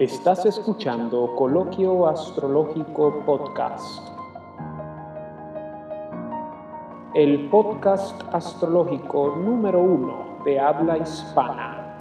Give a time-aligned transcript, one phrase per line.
[0.00, 4.00] Estás escuchando Coloquio Astrológico Podcast.
[7.14, 11.96] El podcast astrológico número uno de habla hispana.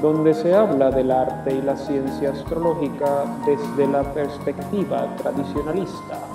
[0.00, 6.31] Donde se habla del arte y la ciencia astrológica desde la perspectiva tradicionalista.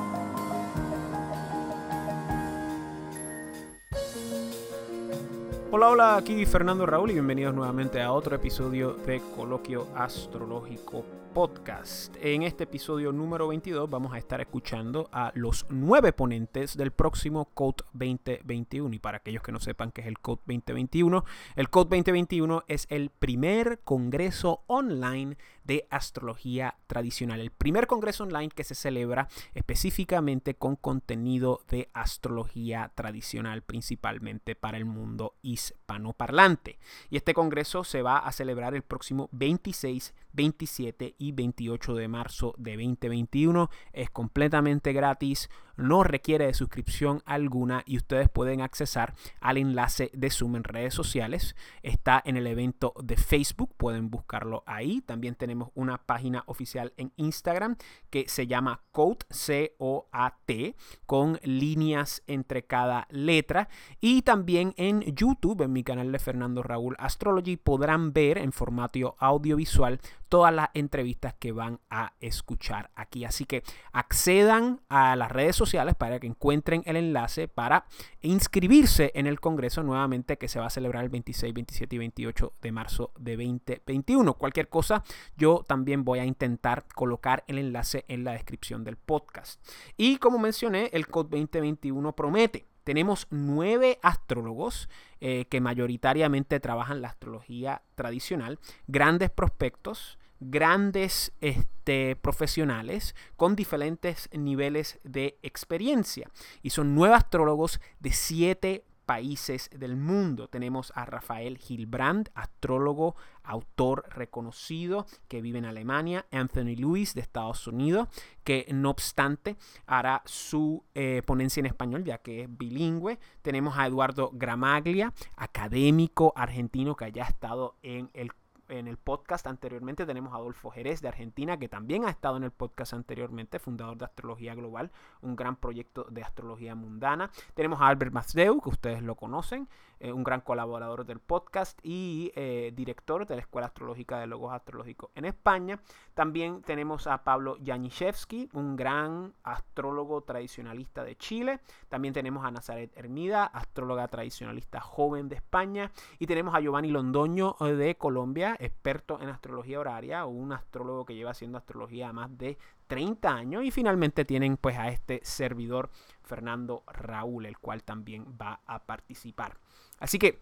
[5.77, 12.15] Hola, hola, aquí Fernando Raúl y bienvenidos nuevamente a otro episodio de Coloquio Astrológico Podcast.
[12.19, 17.45] En este episodio número 22 vamos a estar escuchando a los nueve ponentes del próximo
[17.53, 18.95] Code 2021.
[18.95, 21.23] Y para aquellos que no sepan qué es el Code 2021,
[21.55, 27.41] el Code 2021 es el primer congreso online de astrología tradicional.
[27.41, 34.77] El primer congreso online que se celebra específicamente con contenido de astrología tradicional, principalmente para
[34.77, 36.79] el mundo hispanoparlante.
[37.09, 42.55] Y este congreso se va a celebrar el próximo 26, 27 y 28 de marzo
[42.57, 43.69] de 2021.
[43.91, 50.29] Es completamente gratis no requiere de suscripción alguna y ustedes pueden accesar al enlace de
[50.29, 51.55] Zoom en redes sociales.
[51.83, 55.01] Está en el evento de Facebook, pueden buscarlo ahí.
[55.01, 57.77] También tenemos una página oficial en Instagram
[58.09, 63.69] que se llama Code C-O-A-T con líneas entre cada letra.
[64.01, 68.87] Y también en YouTube, en mi canal de Fernando Raúl Astrology, podrán ver en formato
[69.19, 73.23] audiovisual todas las entrevistas que van a escuchar aquí.
[73.23, 75.66] Así que accedan a las redes sociales
[75.97, 77.85] para que encuentren el enlace para
[78.21, 82.53] inscribirse en el Congreso nuevamente que se va a celebrar el 26, 27 y 28
[82.61, 84.33] de marzo de 2021.
[84.35, 85.03] Cualquier cosa,
[85.35, 89.61] yo también voy a intentar colocar el enlace en la descripción del podcast.
[89.97, 92.65] Y como mencioné, el COD 2021 promete.
[92.85, 94.87] Tenemos nueve astrólogos
[95.19, 104.99] eh, que mayoritariamente trabajan la astrología tradicional, grandes prospectos, grandes este, profesionales con diferentes niveles
[105.03, 106.29] de experiencia.
[106.61, 110.49] Y son nueve astrólogos de siete países del mundo.
[110.49, 117.65] Tenemos a Rafael Gilbrand, astrólogo, autor reconocido que vive en Alemania, Anthony Lewis de Estados
[117.67, 118.09] Unidos,
[118.43, 123.17] que no obstante hará su eh, ponencia en español ya que es bilingüe.
[123.41, 128.33] Tenemos a Eduardo Gramaglia, académico argentino que haya estado en el
[128.69, 130.05] en el podcast anteriormente.
[130.05, 133.97] Tenemos a Adolfo Jerez de Argentina, que también ha estado en el podcast anteriormente, fundador
[133.97, 134.91] de Astrología Global,
[135.21, 137.31] un gran proyecto de astrología mundana.
[137.53, 139.67] Tenemos a Albert Mazdeu, que ustedes lo conocen,
[140.01, 145.09] un gran colaborador del podcast y eh, director de la Escuela Astrológica de Logos Astrológicos
[145.15, 145.79] en España.
[146.13, 151.59] También tenemos a Pablo Yaniszewski, un gran astrólogo tradicionalista de Chile.
[151.89, 155.91] También tenemos a Nazaret Hermida, astróloga tradicionalista joven de España.
[156.19, 161.15] Y tenemos a Giovanni Londoño eh, de Colombia, experto en astrología horaria, un astrólogo que
[161.15, 162.57] lleva haciendo astrología más de
[162.87, 163.63] 30 años.
[163.63, 165.89] Y finalmente tienen pues a este servidor
[166.23, 169.57] Fernando Raúl, el cual también va a participar.
[169.99, 170.39] Así que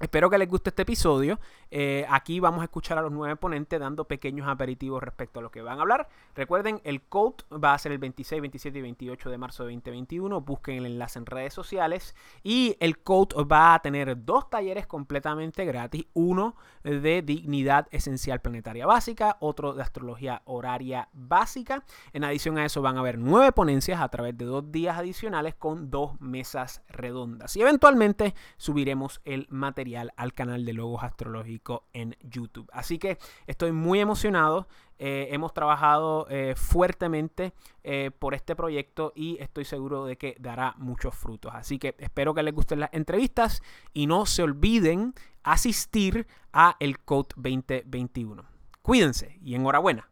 [0.00, 1.40] Espero que les guste este episodio.
[1.72, 5.50] Eh, aquí vamos a escuchar a los nueve ponentes dando pequeños aperitivos respecto a lo
[5.50, 6.08] que van a hablar.
[6.36, 10.40] Recuerden, el code va a ser el 26, 27 y 28 de marzo de 2021.
[10.42, 12.14] Busquen el enlace en redes sociales.
[12.44, 16.06] Y el code va a tener dos talleres completamente gratis.
[16.12, 21.82] Uno de dignidad esencial planetaria básica, otro de astrología horaria básica.
[22.12, 25.56] En adición a eso van a haber nueve ponencias a través de dos días adicionales
[25.56, 27.56] con dos mesas redondas.
[27.56, 29.77] Y eventualmente subiremos el material
[30.16, 32.68] al canal de Logos Astrológico en YouTube.
[32.72, 34.66] Así que estoy muy emocionado.
[34.98, 37.52] Eh, hemos trabajado eh, fuertemente
[37.84, 41.52] eh, por este proyecto y estoy seguro de que dará muchos frutos.
[41.54, 43.62] Así que espero que les gusten las entrevistas
[43.92, 48.44] y no se olviden asistir a el Code 2021.
[48.82, 50.08] Cuídense y enhorabuena.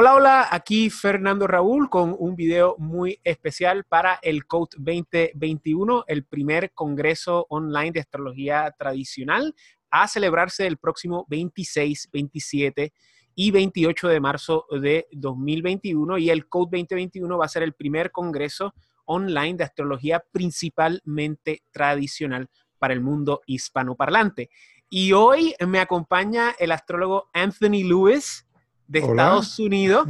[0.00, 6.24] Hola, hola, aquí Fernando Raúl con un video muy especial para el Code 2021, el
[6.24, 9.56] primer congreso online de astrología tradicional
[9.90, 12.92] a celebrarse el próximo 26, 27
[13.34, 18.12] y 28 de marzo de 2021 y el Code 2021 va a ser el primer
[18.12, 18.74] congreso
[19.04, 24.48] online de astrología principalmente tradicional para el mundo hispanoparlante.
[24.88, 28.47] Y hoy me acompaña el astrólogo Anthony Lewis
[28.88, 30.08] de Estados Unidos.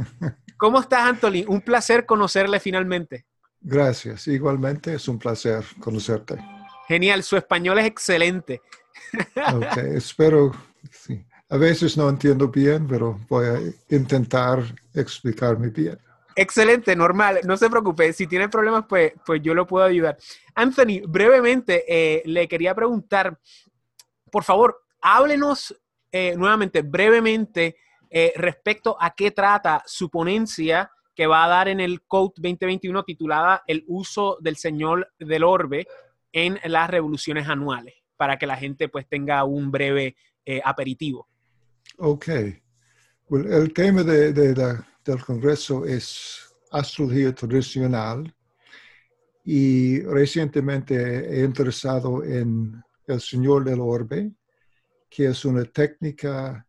[0.57, 1.45] ¿Cómo estás, Anthony?
[1.47, 3.25] Un placer conocerle finalmente.
[3.61, 6.37] Gracias, igualmente es un placer conocerte.
[6.87, 8.61] Genial, su español es excelente.
[9.53, 10.51] Ok, espero,
[10.91, 11.23] sí.
[11.49, 13.59] A veces no entiendo bien, pero voy a
[13.95, 15.97] intentar explicarme bien.
[16.35, 18.13] Excelente, normal, no se preocupe.
[18.13, 20.17] Si tiene problemas, pues, pues yo lo puedo ayudar.
[20.55, 23.37] Anthony, brevemente, eh, le quería preguntar,
[24.31, 25.75] por favor, háblenos
[26.11, 27.75] eh, nuevamente, brevemente,
[28.09, 33.03] eh, respecto a qué trata su ponencia que va a dar en el Code 2021
[33.03, 35.85] titulada El uso del Señor del Orbe
[36.31, 40.15] en las revoluciones anuales, para que la gente pues tenga un breve
[40.45, 41.27] eh, aperitivo.
[41.97, 42.27] Ok.
[43.29, 48.33] el tema de, del Congreso es astrología tradicional
[49.43, 54.31] y recientemente he interesado en el Señor del Orbe,
[55.09, 56.65] que es una técnica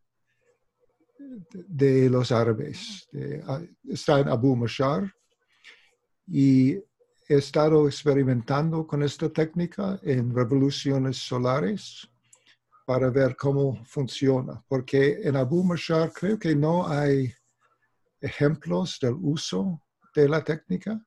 [1.53, 3.09] de los árabes.
[3.89, 5.13] está en Abu Mashar
[6.27, 12.09] y he estado experimentando con esta técnica en revoluciones solares
[12.85, 17.33] para ver cómo funciona, porque en Abu Mashar creo que no hay
[18.21, 19.81] ejemplos del uso
[20.15, 21.01] de la técnica.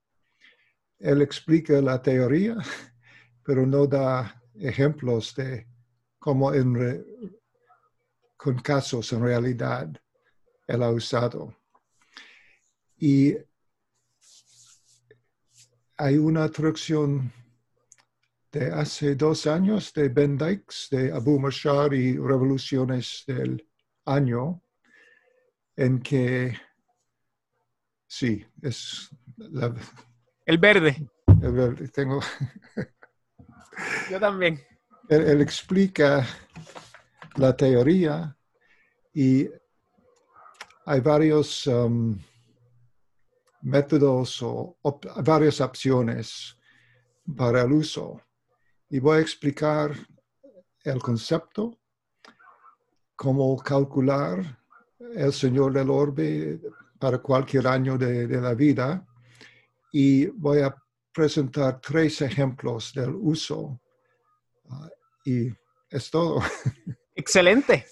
[0.99, 2.55] Él explica la teoría,
[3.43, 5.67] pero no da ejemplos de
[6.19, 7.03] cómo en
[8.37, 9.89] con casos en realidad
[10.67, 11.55] él ha usado.
[12.97, 13.35] Y
[15.97, 17.31] hay una traducción
[18.51, 23.67] de hace dos años de Ben Dykes, de Abu Mashar y Revoluciones del
[24.05, 24.61] Año,
[25.75, 26.55] en que
[28.07, 29.09] sí, es
[30.45, 31.09] el verde.
[31.41, 32.19] El verde, tengo.
[34.11, 34.59] Yo también.
[35.09, 36.25] Él, explica
[37.35, 38.37] la teoría
[39.13, 39.49] y
[40.85, 42.17] hay varios um,
[43.61, 44.77] métodos o
[45.23, 46.57] varias opciones
[47.37, 48.21] para el uso.
[48.89, 49.95] Y voy a explicar
[50.83, 51.79] el concepto,
[53.15, 54.59] cómo calcular
[55.15, 56.59] el Señor del Orbe
[56.99, 59.05] para cualquier año de, de la vida.
[59.91, 60.75] Y voy a
[61.13, 63.79] presentar tres ejemplos del uso.
[64.69, 64.89] Ah,
[65.25, 65.47] y
[65.89, 66.41] es todo.
[67.15, 67.85] Excelente,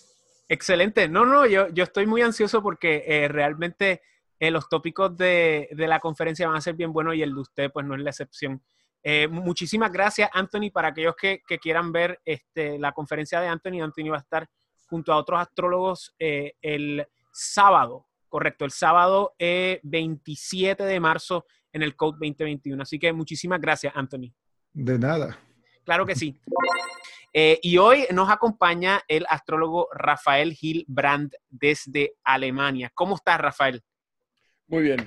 [0.51, 1.07] excelente.
[1.07, 4.01] No, no, yo, yo estoy muy ansioso porque eh, realmente
[4.37, 7.39] eh, los tópicos de, de, la conferencia van a ser bien buenos y el de
[7.39, 8.61] usted pues no es la excepción.
[9.01, 10.69] Eh, muchísimas gracias, Anthony.
[10.71, 14.47] Para aquellos que, que, quieran ver este, la conferencia de Anthony, Anthony va a estar
[14.87, 22.17] junto a otros astrólogos el sábado, correcto, el sábado 27 de marzo en el Code
[22.19, 22.83] 2021.
[22.83, 24.33] Así que muchísimas gracias, Anthony.
[24.73, 25.39] De nada.
[25.91, 26.39] Claro que sí.
[27.33, 32.89] Eh, y hoy nos acompaña el astrólogo Rafael Gil Brandt desde Alemania.
[32.93, 33.83] ¿Cómo estás, Rafael?
[34.67, 35.05] Muy bien.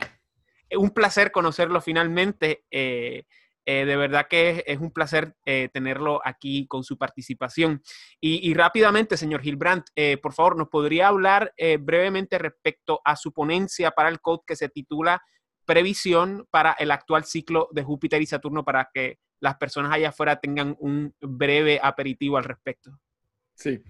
[0.76, 2.66] Un placer conocerlo finalmente.
[2.70, 3.24] Eh,
[3.64, 5.34] eh, de verdad que es, un placer
[5.72, 7.82] tenerlo aquí con su participación.
[8.20, 9.86] Y, y rápidamente, señor Gilbrandt,
[10.20, 14.68] por favor, ¿nos podría hablar brevemente respecto a su ponencia para el code que se
[14.68, 15.22] titula
[15.64, 20.40] Previsión para el actual ciclo de Júpiter y Saturno para que las personas allá afuera
[20.40, 22.98] tengan un breve aperitivo al respecto.
[23.54, 23.82] Sí.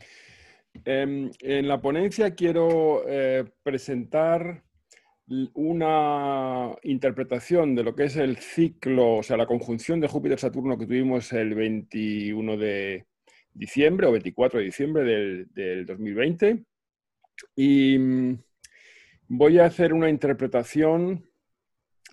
[0.84, 4.64] Em, en la ponencia quiero eh, presentar
[5.54, 10.86] una interpretación de lo que es el ciclo, o sea, la conjunción de Júpiter-Saturno que
[10.86, 13.06] tuvimos el 21 de
[13.52, 16.64] diciembre o 24 de diciembre del, del 2020.
[17.54, 18.38] Y mm,
[19.28, 21.24] voy a hacer una interpretación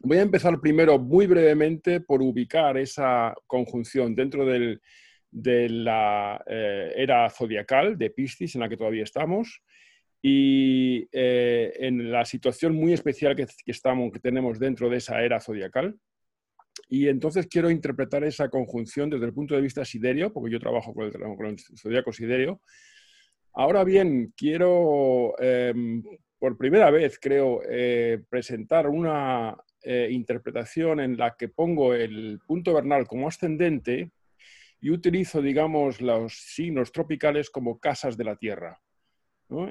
[0.03, 7.30] Voy a empezar primero muy brevemente por ubicar esa conjunción dentro de la eh, era
[7.30, 9.62] zodiacal de Piscis en la que todavía estamos
[10.20, 15.39] y eh, en la situación muy especial que, estamos, que tenemos dentro de esa era
[15.39, 15.96] zodiacal.
[16.89, 20.96] Y entonces quiero interpretar esa conjunción desde el punto de vista siderio, porque yo trabajo
[20.96, 22.60] con el, con el zodiaco siderio.
[23.53, 26.03] Ahora bien, quiero em,
[26.39, 32.73] por primera vez, creo, eh, presentar una eh, interpretación en la que pongo el punto
[32.73, 34.11] vernal como ascendente
[34.79, 38.79] y utilizo, digamos, los signos tropicales como casas de la Tierra.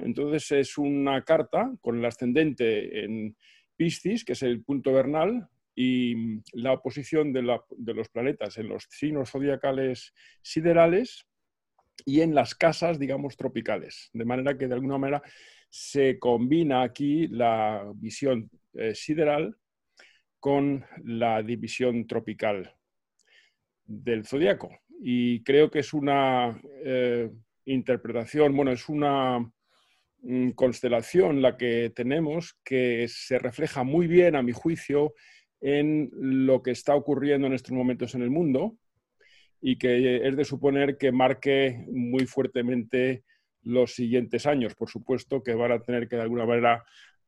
[0.03, 3.35] Entonces es una carta con el ascendente en
[3.75, 9.31] Piscis, que es el punto vernal, y la oposición de, los planetas en los signos
[9.31, 11.25] zodiacales siderales
[12.05, 14.09] y en las casas, digamos, tropicales.
[14.13, 15.23] De manera que, de alguna manera,
[15.69, 19.57] se combina aquí la visión eh, sideral
[20.41, 22.75] con la división tropical
[23.85, 24.71] del zodiaco.
[24.99, 27.29] Y creo que es una eh,
[27.65, 29.39] interpretación, bueno, es una
[30.21, 35.13] mm, constelación la que tenemos que se refleja muy bien, a mi juicio,
[35.61, 38.77] en lo que está ocurriendo en estos momentos en el mundo
[39.61, 43.23] y que es de suponer que marque muy fuertemente
[43.61, 46.83] los siguientes años, por supuesto, que van a tener que de alguna manera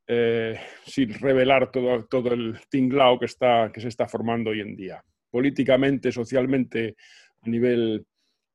[0.06, 4.76] eh, sin revelar todo, todo el tinglao que, está, que se está formando hoy en
[4.76, 6.96] día, políticamente, socialmente,
[7.42, 8.06] a nivel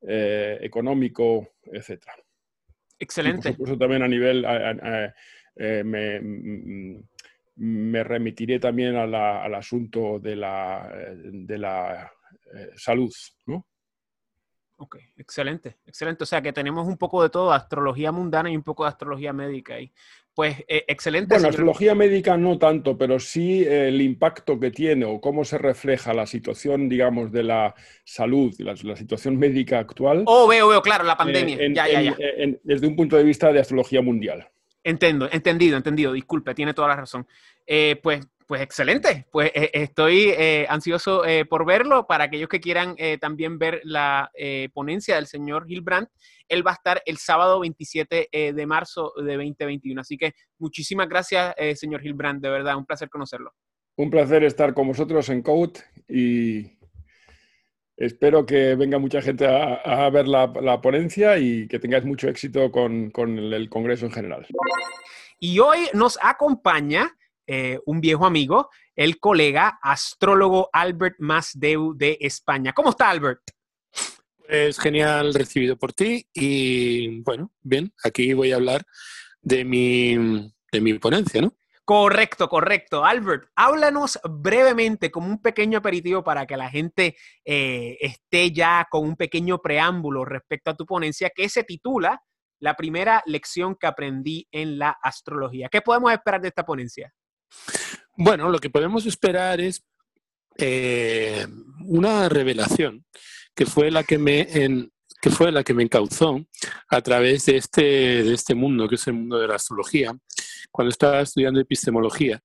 [0.01, 2.03] eh, económico, etc.
[2.99, 3.49] Excelente.
[3.49, 4.45] Y por supuesto también a nivel,
[5.55, 7.03] eh, me, mm,
[7.55, 12.11] me, remitiré también al asunto de la, de la
[12.75, 13.13] salud,
[13.47, 13.65] ¿no?
[14.81, 16.23] Ok, excelente, excelente.
[16.23, 19.33] O sea que tenemos un poco de todo, astrología mundana y un poco de astrología
[19.33, 19.91] médica ahí.
[20.39, 21.35] Pues eh, excelente.
[21.35, 26.13] Bueno, astrología médica no tanto, pero sí el impacto que tiene o cómo se refleja
[26.13, 30.23] la situación, digamos, de la salud, la, la situación médica actual.
[30.27, 31.57] Oh, veo, veo, claro, la pandemia.
[31.73, 32.15] ya, ya, ya.
[32.63, 34.47] desde un punto de vista de astrología mundial.
[34.81, 36.13] Entiendo, entendido, entendido.
[36.13, 37.27] Disculpe, tiene toda la razón.
[37.67, 42.07] Eh, pues pues excelente, pues eh, estoy eh, ansioso eh, por verlo.
[42.07, 44.31] Para aquellos que quieran también ver la
[44.73, 46.09] ponencia del señor Hilbrandt,
[46.47, 50.01] él va a estar el sábado 27 de marzo de 2021.
[50.01, 53.53] Así que muchísimas gracias, señor Hilbrandt, de verdad, un placer conocerlo.
[53.97, 56.71] Un placer estar con vosotros en Code y
[57.97, 63.11] espero que venga mucha gente a, ver la, ponencia y que tengáis mucho éxito con,
[63.11, 64.47] con el Congreso en general.
[65.39, 67.15] Y hoy nos acompaña
[67.51, 72.73] eh, un viejo amigo, el colega astrólogo Albert Masdeu de España.
[72.73, 73.41] ¿Cómo está Albert?
[74.47, 78.85] Es genial recibido por ti y bueno, bien, aquí voy a hablar
[79.41, 81.51] de mi, de mi ponencia, ¿no?
[81.83, 83.03] Correcto, correcto.
[83.03, 89.05] Albert, háblanos brevemente como un pequeño aperitivo para que la gente eh, esté ya con
[89.05, 92.21] un pequeño preámbulo respecto a tu ponencia que se titula
[92.59, 95.67] La primera lección que aprendí en la astrología.
[95.67, 97.11] ¿Qué podemos esperar de esta ponencia?
[98.17, 99.83] Bueno, lo que podemos esperar es
[100.57, 101.47] eh,
[101.85, 103.05] una revelación
[103.55, 104.89] que fue la que me
[105.21, 106.45] que fue la que me encauzó
[106.89, 110.17] a través de este, de este mundo, que es el mundo de la astrología,
[110.71, 112.41] cuando estaba estudiando epistemología,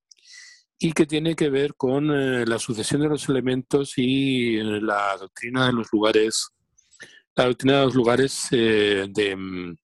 [0.78, 5.16] y que tiene que ver con eh, la sucesión de los elementos y eh, la
[5.18, 6.48] doctrina de los lugares,
[7.36, 9.08] la doctrina de los lugares de,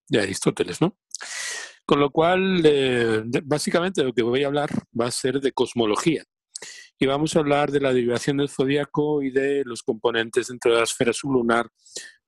[0.07, 0.97] de Aristóteles, ¿no?
[1.91, 6.23] Con lo cual, eh, básicamente lo que voy a hablar va a ser de cosmología.
[6.97, 10.77] Y vamos a hablar de la derivación del zodiaco y de los componentes dentro de
[10.77, 11.67] la esfera sublunar,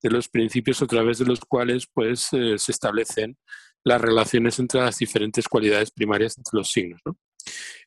[0.01, 3.37] de los principios a través de los cuales pues, eh, se establecen
[3.85, 6.99] las relaciones entre las diferentes cualidades primarias entre los signos.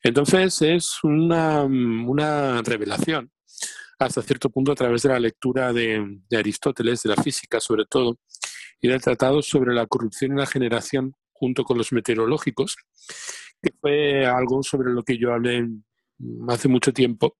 [0.01, 3.31] Entonces, es una, una, revelación
[3.99, 7.85] hasta cierto punto a través de la lectura de, de Aristóteles, de la física sobre
[7.85, 8.17] todo,
[8.81, 12.75] y del tratado sobre la corrupción y la generación junto con los meteorológicos,
[13.61, 15.67] que fue algo sobre lo que yo hablé
[16.49, 17.37] hace mucho tiempo,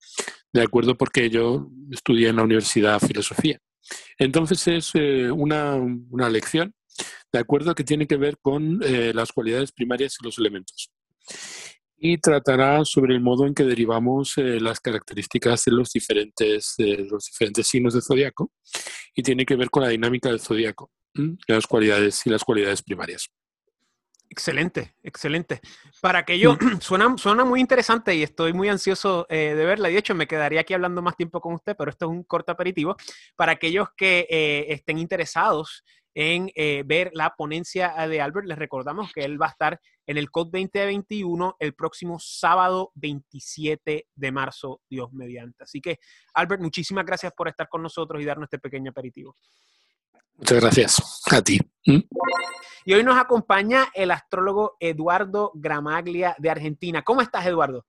[0.53, 3.59] de acuerdo, porque yo estudié en la Universidad Filosofía.
[4.17, 5.79] Entonces es eh, una,
[6.29, 6.73] lección,
[7.31, 10.91] de acuerdo, que tiene que ver con eh, las cualidades primarias y los elementos.
[11.99, 17.25] Y tratará sobre el modo en que derivamos eh, las características de los diferentes, los
[17.25, 18.51] diferentes signos del zodiaco
[19.15, 20.91] y tiene que ver con la dinámica del zodiaco,
[21.47, 23.31] las cualidades y las cualidades primarias.
[24.37, 25.61] Excelente, excelente.
[25.99, 29.89] Para aquello, suena, suena muy interesante y estoy muy ansioso eh, de verla.
[29.89, 32.51] De hecho, me quedaría aquí hablando más tiempo con usted, pero esto es un corto
[32.51, 32.95] aperitivo.
[33.35, 39.11] Para aquellos que eh, estén interesados en eh, ver la ponencia de Albert, les recordamos
[39.11, 44.81] que él va a estar en el COD 2021 el próximo sábado 27 de marzo,
[44.87, 45.63] Dios mediante.
[45.63, 45.97] Así que,
[46.35, 49.35] Albert, muchísimas gracias por estar con nosotros y darnos este pequeño aperitivo.
[50.37, 51.59] Muchas gracias a ti.
[51.85, 51.99] ¿Mm?
[52.85, 57.03] Y hoy nos acompaña el astrólogo Eduardo Gramaglia de Argentina.
[57.03, 57.85] ¿Cómo estás, Eduardo?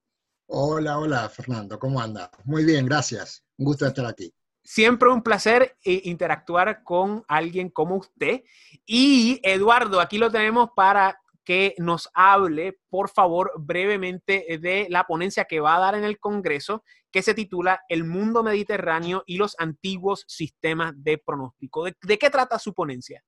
[0.47, 1.77] Hola, hola, Fernando.
[1.77, 2.29] ¿Cómo andas?
[2.43, 3.43] Muy bien, gracias.
[3.57, 4.33] Un gusto estar aquí.
[4.63, 8.43] Siempre un placer eh, interactuar con alguien como usted.
[8.85, 15.45] Y Eduardo, aquí lo tenemos para que nos hable, por favor, brevemente de la ponencia
[15.45, 19.55] que va a dar en el Congreso, que se titula El mundo mediterráneo y los
[19.57, 21.85] antiguos sistemas de pronóstico.
[21.85, 23.23] ¿De, qué trata su ponencia?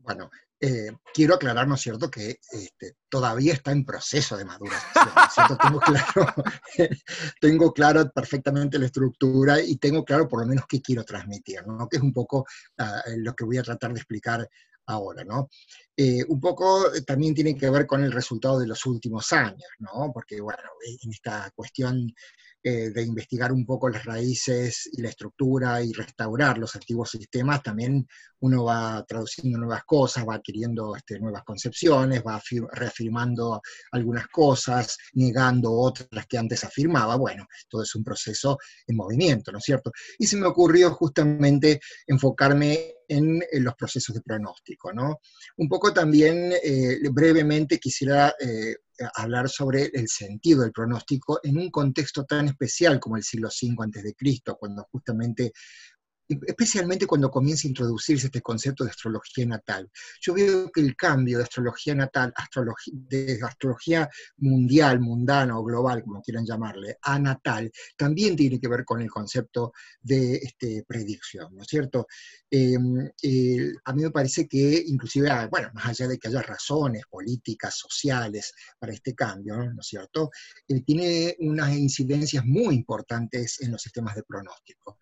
[0.00, 0.30] Bueno,
[0.60, 5.08] eh, quiero aclarar, ¿no es cierto?, que este, todavía está en proceso de maduración,
[5.48, 6.34] ¿no Tengo claro,
[7.40, 11.88] tengo claro perfectamente la estructura y tengo claro por lo menos qué quiero transmitir, ¿no?
[11.88, 12.44] Que es un poco
[12.76, 14.46] ah, lo que voy a tratar de explicar
[14.90, 15.48] ahora, ¿no?
[16.02, 19.68] Eh, un poco eh, también tiene que ver con el resultado de los últimos años,
[19.80, 20.10] ¿no?
[20.14, 22.14] Porque, bueno, en esta cuestión
[22.62, 27.62] eh, de investigar un poco las raíces y la estructura y restaurar los antiguos sistemas,
[27.62, 28.08] también
[28.40, 32.40] uno va traduciendo nuevas cosas, va adquiriendo este, nuevas concepciones, va
[32.72, 33.60] reafirmando
[33.92, 37.16] algunas cosas, negando otras que antes afirmaba.
[37.16, 39.92] Bueno, todo es un proceso en movimiento, ¿no es cierto?
[40.18, 45.20] Y se me ocurrió justamente enfocarme en, los procesos de pronóstico, ¿no?
[45.56, 48.74] Un poco también, eh, brevemente, quisiera eh,
[49.14, 53.74] hablar sobre el sentido del pronóstico en un contexto tan especial como el siglo V
[53.82, 55.52] a.C., cuando justamente
[56.46, 59.90] especialmente cuando comienza a introducirse este concepto de astrología natal.
[60.20, 62.32] Yo veo que el cambio de astrología natal,
[62.92, 64.08] de astrología
[64.38, 69.10] mundial, mundana o global, como quieran llamarle, a natal, también tiene que ver con el
[69.10, 72.06] concepto de este, predicción, ¿no es cierto?
[72.50, 76.42] Em, eh, a mí me parece que inclusive, ah, bueno, más allá de que haya
[76.42, 80.30] razones políticas, sociales para este cambio, ¿no es cierto?
[80.68, 84.98] Eh, tiene unas incidencias muy importantes en los sistemas de pronóstico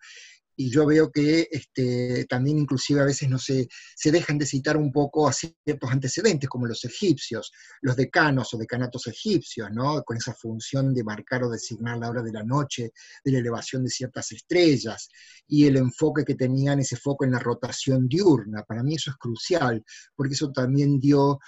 [0.59, 4.75] y yo veo que este, también inclusive a veces no se, se dejan de citar
[4.75, 10.03] un poco a ciertos antecedentes, como los egipcios, los decanos o decanatos egipcios, ¿no?
[10.03, 12.91] con esa función de marcar o designar la hora de la noche,
[13.23, 15.07] de la elevación de ciertas estrellas,
[15.47, 18.63] y el enfoque que tenían, ese foco en la rotación diurna.
[18.63, 19.81] Para mí eso es crucial,
[20.13, 21.39] porque eso también dio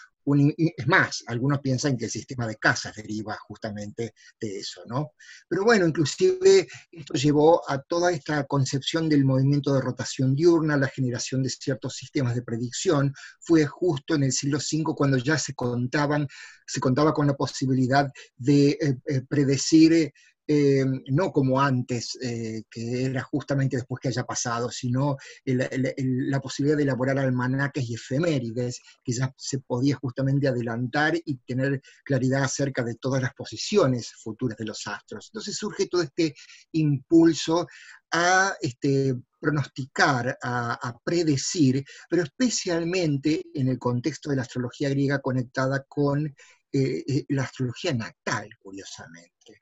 [0.57, 5.11] es más, algunos piensan que el sistema de casas deriva justamente de eso, ¿no?
[5.47, 10.87] Pero bueno, inclusive esto llevó a toda esta concepción del movimiento de rotación diurna, la
[10.87, 15.53] generación de ciertos sistemas de predicción, fue justo en el siglo V cuando ya se
[15.53, 16.27] contaban,
[16.65, 20.13] se contaba con la posibilidad de eh, eh, predecir
[20.47, 26.77] eh, no como antes, eh, que era justamente después que haya pasado, sino la posibilidad
[26.77, 32.83] de elaborar almanaques y efemérides, que ya se podía justamente adelantar y tener claridad acerca
[32.83, 35.29] de todas las posiciones futuras de los astros.
[35.29, 36.35] Entonces surge todo este
[36.73, 37.67] impulso
[38.11, 45.85] a este, pronosticar, a, predecir, pero especialmente en el contexto de la astrología griega conectada
[45.87, 46.35] con
[46.73, 49.59] eh, la astrología natal, curiosamente.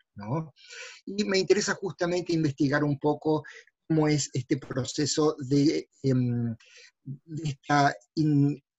[1.05, 3.43] Y me interesa justamente investigar un poco
[3.87, 6.55] cómo es este proceso de, em,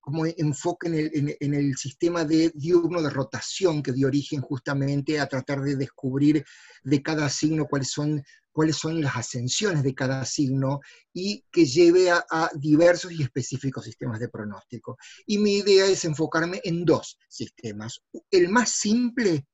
[0.00, 5.60] como enfoque en el, sistema de diurno de rotación que dio origen justamente a tratar
[5.62, 6.44] de descubrir
[6.82, 10.80] de cada signo cuáles son, cuáles son las ascensiones de cada signo
[11.12, 14.96] y que lleve a, a, diversos y específicos sistemas de pronóstico.
[15.26, 19.44] Y mi idea es enfocarme en dos sistemas, el más simple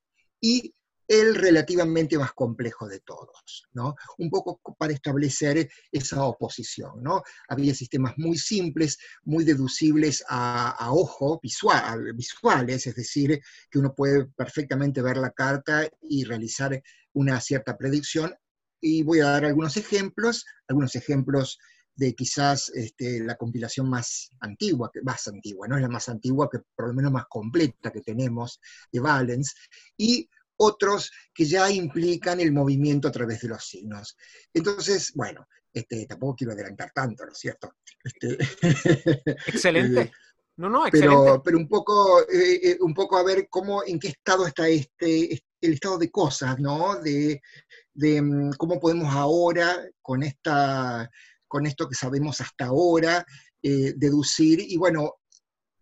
[0.41, 0.73] y
[1.08, 3.95] el relativamente más complejo de todos, ¿no?
[4.19, 7.23] Un poco para establecer esa oposición, ¿no?
[7.49, 13.40] Había sistemas muy simples, muy deducibles a, ojo, visual, visuales, es decir,
[13.71, 18.34] que uno puede perfectamente ver la carta y realizar una cierta predicción.
[18.80, 21.58] Y voy a dar algunos ejemplos, algunos ejemplos
[21.95, 26.58] de quizás este, la compilación más antigua, más antigua, no es la más antigua, que
[26.75, 28.60] por lo menos más completa que tenemos
[28.92, 29.54] de Valens,
[29.97, 34.16] y otros que ya implican el movimiento a través de los signos.
[34.52, 37.75] Entonces, bueno, este, tampoco quiero adelantar tanto, ¿no es cierto?
[38.02, 38.38] Este,
[39.47, 40.00] excelente.
[40.00, 40.12] Eh,
[40.56, 41.14] no, no, excelente.
[41.14, 44.69] Pero, pero un, poco, eh, eh, un poco a ver cómo, en qué estado está
[44.69, 46.97] este, el estado de cosas, ¿no?
[47.02, 47.42] De,
[47.92, 51.10] de mm, cómo podemos ahora, con, esta,
[51.47, 53.25] con esto que sabemos hasta ahora,
[53.62, 55.14] deducir, y bueno,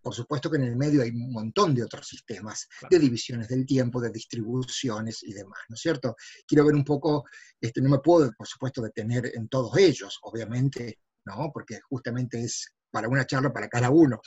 [0.05, 3.65] por supuesto que en el medio hay un montón de otros sistemas, de divisiones del
[3.65, 6.15] tiempo, de distribuciones y demás, ¿no es cierto?
[6.47, 7.25] Quiero ver un poco,
[7.59, 11.51] este, no me puedo, por supuesto, detener en todos ellos, obviamente, ¿no?
[11.53, 14.21] Porque justamente es para una charla para cada uno.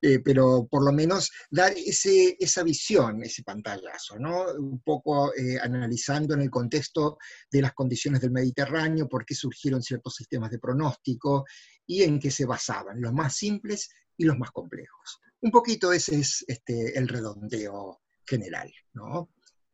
[0.00, 4.44] Eh, pero por lo menos dar ese, esa visión, ese pantallazo, ¿no?
[4.52, 7.18] Un poco eh, analizando en el contexto
[7.50, 11.46] de las condiciones del Mediterráneo, por qué surgieron ciertos sistemas de pronóstico
[11.86, 15.20] y en qué se basaban, los más simples y los más complejos.
[15.40, 19.30] Un poquito ese es este, el redondeo general, ¿no?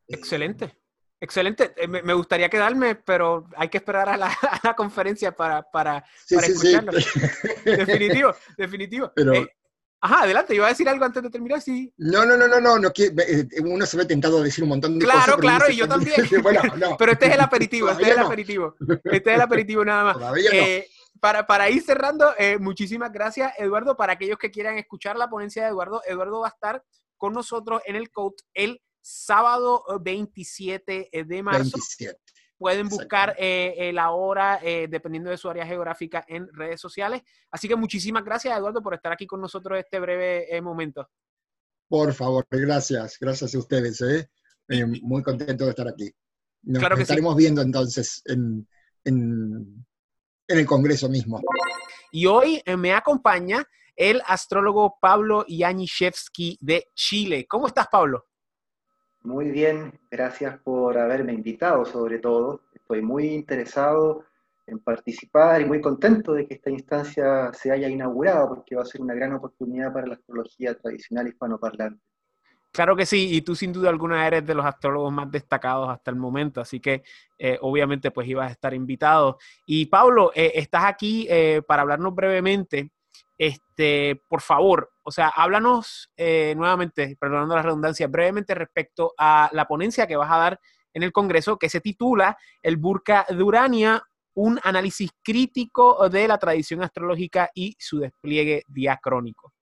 [0.08, 0.76] Eh, Excelente.
[1.20, 1.72] Excelente.
[1.76, 4.36] Eh, me, gustaría quedarme, pero hay que esperar a la,
[4.76, 6.92] conferencia para, para, escucharlo.
[7.64, 9.12] Definitivo, definitivo.
[9.16, 9.46] Eh,
[10.00, 11.94] ajá, adelante, iba a decir algo antes de terminar, sí.
[11.96, 12.92] No, no, no, no, no, no
[13.62, 15.24] uno se ve tentado a decir un montón de cosas.
[15.24, 16.16] Claro, claro, y yo también.
[16.98, 18.74] pero este es el aperitivo, este es el aperitivo.
[19.04, 20.14] Este es el aperitivo nada más.
[20.14, 23.96] Todavía no para, ir cerrando, eh, muchísimas gracias, Eduardo.
[23.96, 26.84] Para aquellos que quieran escuchar la ponencia de Eduardo, Eduardo va a estar
[27.16, 31.78] con nosotros en el COAT el sábado 27 eh, de marzo.
[32.58, 37.22] Pueden buscar eh, la hora, dependiendo de su área geográfica, en redes sociales.
[37.50, 41.08] Así que muchísimas gracias, Eduardo, por estar aquí con nosotros este breve momento.
[41.88, 43.16] Por favor, gracias.
[43.20, 44.28] Gracias a ustedes.
[45.02, 46.10] muy contento de estar aquí.
[46.62, 48.66] Nos claro que estaremos viendo entonces en
[49.04, 49.84] en
[50.48, 51.40] el Congreso mismo.
[52.10, 53.64] Y hoy eh, me acompaña
[53.96, 57.46] el astrólogo Pablo Yaniszewski de Chile.
[57.48, 58.26] ¿Cómo estás, Pablo?
[59.22, 62.62] Muy bien, gracias por haberme invitado, sobre todo.
[62.74, 64.24] Estoy muy interesado
[64.66, 68.86] en participar y muy contento de que esta instancia se haya inaugurado, porque va a
[68.86, 72.02] ser una gran oportunidad para la astrología tradicional hispanoparlante.
[72.72, 76.10] Claro que sí, y tú sin duda alguna eres de los astrólogos más destacados hasta
[76.10, 77.02] el momento, así que
[77.38, 79.38] eh, obviamente pues ibas a estar invitado.
[79.66, 82.90] Y Pablo, eh, estás aquí eh, para hablarnos brevemente.
[83.36, 90.06] Este, por favor, o sea, háblanos nuevamente, perdonando la redundancia, brevemente respecto a la ponencia
[90.06, 90.60] que vas a dar
[90.94, 94.02] en el Congreso que se titula El Burka de Urania,
[94.34, 99.52] un análisis crítico de la tradición astrológica y su despliegue diacrónico.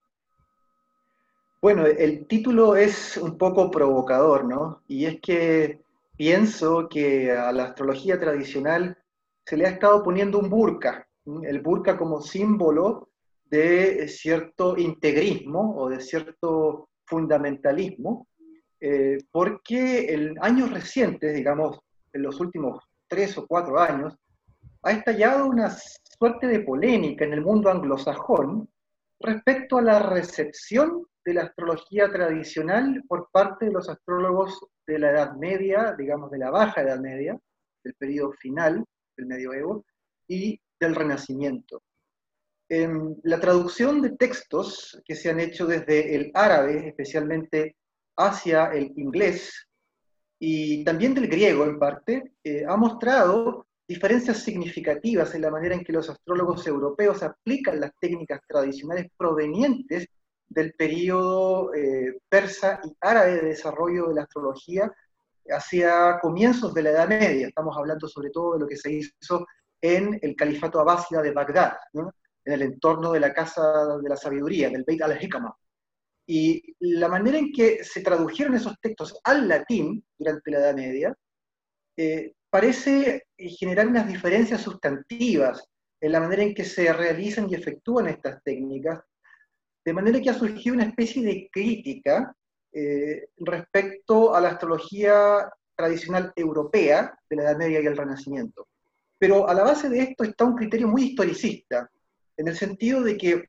[1.62, 4.82] Bueno, el título es un poco provocador, ¿no?
[4.88, 5.82] Y es que
[6.16, 8.96] pienso que a la astrología tradicional
[9.44, 11.06] se le ha estado poniendo un burka,
[11.42, 13.10] el burka como símbolo
[13.44, 18.26] de cierto integrismo o de cierto fundamentalismo,
[18.80, 21.78] eh, porque en años recientes, digamos,
[22.14, 24.16] en los últimos tres o cuatro años,
[24.82, 25.76] ha estallado una
[26.18, 28.66] suerte de polémica en el mundo anglosajón
[29.18, 35.10] respecto a la recepción de la astrología tradicional por parte de los astrólogos de la
[35.10, 37.38] Edad Media, digamos de la Baja Edad Media,
[37.84, 38.84] del periodo final
[39.16, 39.84] del medioevo,
[40.28, 41.82] y del Renacimiento.
[42.68, 47.76] En la traducción de textos que se han hecho desde el árabe, especialmente
[48.16, 49.66] hacia el inglés,
[50.38, 55.84] y también del griego en parte, eh, ha mostrado diferencias significativas en la manera en
[55.84, 60.06] que los astrólogos europeos aplican las técnicas tradicionales provenientes
[60.50, 64.92] del periodo eh, persa y árabe de desarrollo de la astrología
[65.48, 67.48] hacia comienzos de la Edad Media.
[67.48, 69.46] Estamos hablando sobre todo de lo que se hizo
[69.80, 74.68] en el califato abásida de Bagdad, en el entorno de la Casa de la Sabiduría,
[74.68, 75.56] del Beit al-Hikama.
[76.26, 81.16] Y la manera en que se tradujeron esos textos al latín durante la Edad Media
[81.96, 85.64] eh, parece generar unas diferencias sustantivas
[86.00, 89.00] en la manera en que se realizan y efectúan estas técnicas
[89.90, 92.32] de manera que ha surgido una especie de crítica
[92.72, 98.68] eh, respecto a la astrología tradicional europea de la Edad Media y el Renacimiento.
[99.18, 101.90] Pero a la base de esto está un criterio muy historicista,
[102.36, 103.44] en el sentido de que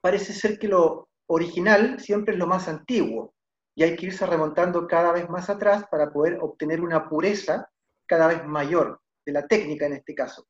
[0.00, 3.34] parece ser que lo original siempre es lo más antiguo,
[3.74, 7.68] y hay que irse remontando cada vez más atrás para poder obtener una pureza
[8.06, 10.46] cada vez mayor de la técnica en este caso.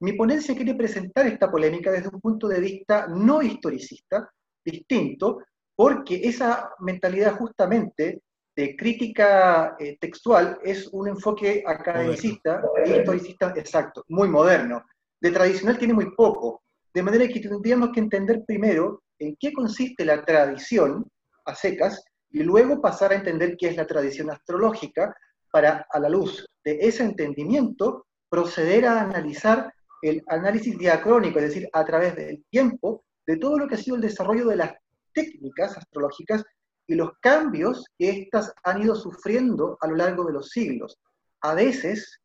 [0.00, 4.28] Mi ponencia quiere presentar esta polémica desde un punto de vista no historicista,
[4.64, 5.42] distinto,
[5.74, 8.22] porque esa mentalidad justamente
[8.54, 14.84] de crítica eh, textual es un enfoque academicista e historicista exacto, muy moderno.
[15.20, 20.04] De tradicional tiene muy poco, de manera que tendríamos que entender primero en qué consiste
[20.04, 21.06] la tradición
[21.46, 25.14] a secas y luego pasar a entender qué es la tradición astrológica
[25.50, 29.72] para, a la luz de ese entendimiento, proceder a analizar
[30.02, 33.96] el análisis diacrónico, es decir, a través del tiempo, de todo lo que ha sido
[33.96, 34.72] el desarrollo de las
[35.12, 36.44] técnicas astrológicas
[36.86, 40.98] y los cambios que éstas han ido sufriendo a lo largo de los siglos.
[41.40, 42.20] A veces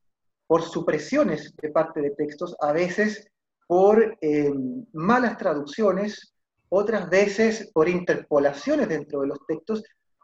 [0.48, 3.28] por supresiones de parte de textos, a veces
[3.68, 4.54] por eh,
[4.94, 6.34] malas traducciones,
[6.70, 9.84] otras veces por interpolaciones dentro de los textos,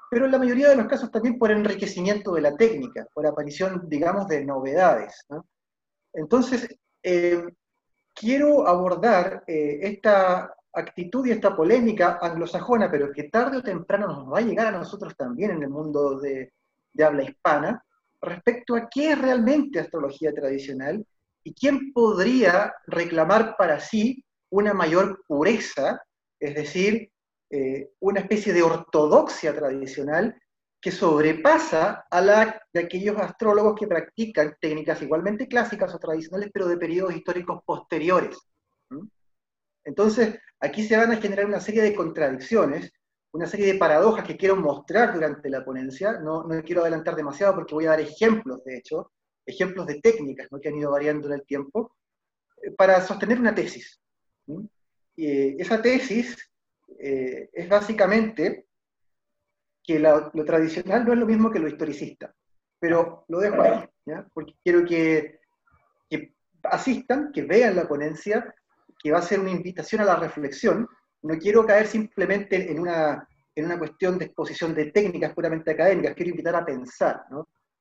[0.09, 3.83] pero en la mayoría de los casos también por enriquecimiento de la técnica, por aparición,
[3.87, 5.25] digamos, de novedades.
[6.13, 6.67] Entonces,
[7.01, 7.43] eh,
[8.13, 14.31] quiero abordar eh, esta actitud y esta polémica anglosajona, pero que tarde o temprano nos
[14.31, 16.51] va a llegar a nosotros también en el mundo de,
[17.03, 17.83] habla hispana,
[18.21, 21.05] respecto a qué es realmente astrología tradicional
[21.43, 26.01] y quién podría reclamar para sí una mayor pureza,
[26.39, 27.11] es decir,
[27.49, 30.35] eh, una especie de ortodoxia tradicional
[30.79, 36.67] que sobrepasa a la de aquellos astrólogos que practican técnicas igualmente clásicas o tradicionales, pero
[36.67, 38.37] de periodos históricos posteriores.
[39.85, 42.91] Entonces, aquí se van a generar una serie de contradicciones,
[43.33, 46.19] una serie de paradojas que quiero mostrar durante la ponencia.
[46.19, 49.11] No, no quiero adelantar demasiado porque voy a dar ejemplos, de hecho,
[49.45, 51.95] ejemplos de técnicas que han ido variando en el tiempo,
[52.61, 53.99] eh, para sostener una tesis.
[55.15, 56.37] Y esa tesis
[56.97, 58.67] eh, es básicamente
[59.83, 62.33] que lo tradicional no es lo mismo que lo historicista,
[62.79, 63.83] pero lo dejo ahí,
[64.33, 65.41] porque quiero que,
[66.09, 68.55] que asistan, que vean la ponencia,
[69.03, 70.87] que va a ser una invitación a la reflexión.
[71.23, 76.15] No quiero caer simplemente en una, en una cuestión de exposición de técnicas puramente académicas,
[76.15, 77.25] quiero invitar a pensar,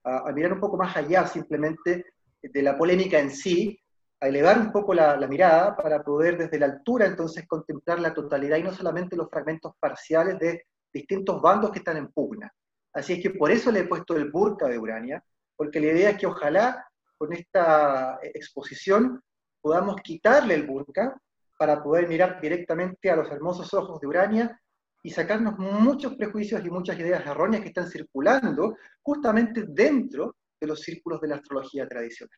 [0.04, 2.06] a, mirar un poco más allá simplemente
[2.42, 3.78] de la polémica en sí,
[4.20, 8.14] a elevar un poco la, la, mirada para poder desde la altura entonces contemplar la
[8.14, 12.52] totalidad y no solamente los fragmentos parciales de distintos bandos que están en pugna.
[12.92, 15.24] Así es que por eso le he puesto el burka de Urania,
[15.56, 19.22] porque la idea es que ojalá con esta exposición
[19.62, 21.16] podamos quitarle el burka
[21.58, 24.60] para poder mirar directamente a los hermosos ojos de Urania
[25.02, 30.80] y sacarnos muchos prejuicios y muchas ideas erróneas que están circulando justamente dentro de los
[30.80, 32.36] círculos de la astrología tradicional.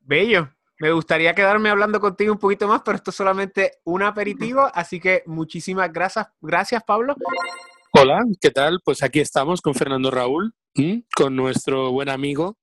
[0.00, 0.48] Bello.
[0.78, 4.98] Me gustaría quedarme hablando contigo un poquito más, pero esto es solamente un aperitivo, así
[4.98, 7.14] que muchísimas gracias, gracias Pablo.
[7.92, 8.80] Hola, ¿qué tal?
[8.84, 10.52] Pues aquí estamos con Fernando Raúl,
[11.14, 12.56] con nuestro buen amigo.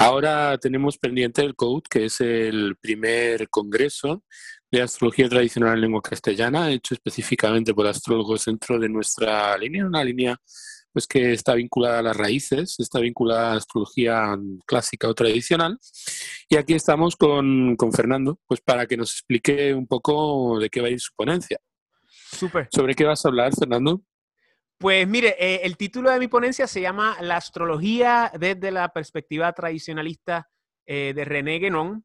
[0.00, 4.22] Ahora tenemos pendiente el CODE, que es el primer congreso
[4.70, 10.04] de astrología tradicional en lengua castellana, hecho específicamente por astrólogos dentro de nuestra línea, una
[10.04, 10.40] línea
[10.92, 15.78] pues que está vinculada a las raíces, está vinculada a la astrología clásica o tradicional.
[16.48, 20.86] Y aquí estamos con, Fernando, pues para que nos explique un poco de qué va
[20.86, 21.58] a ir su ponencia.
[22.08, 22.68] Súper.
[22.70, 24.02] ¿Sobre qué vas a hablar, Fernando?
[24.78, 29.52] Pues mire, eh, el título de mi ponencia se llama La astrología desde la perspectiva
[29.52, 30.48] tradicionalista
[30.86, 32.04] eh, de René Guénon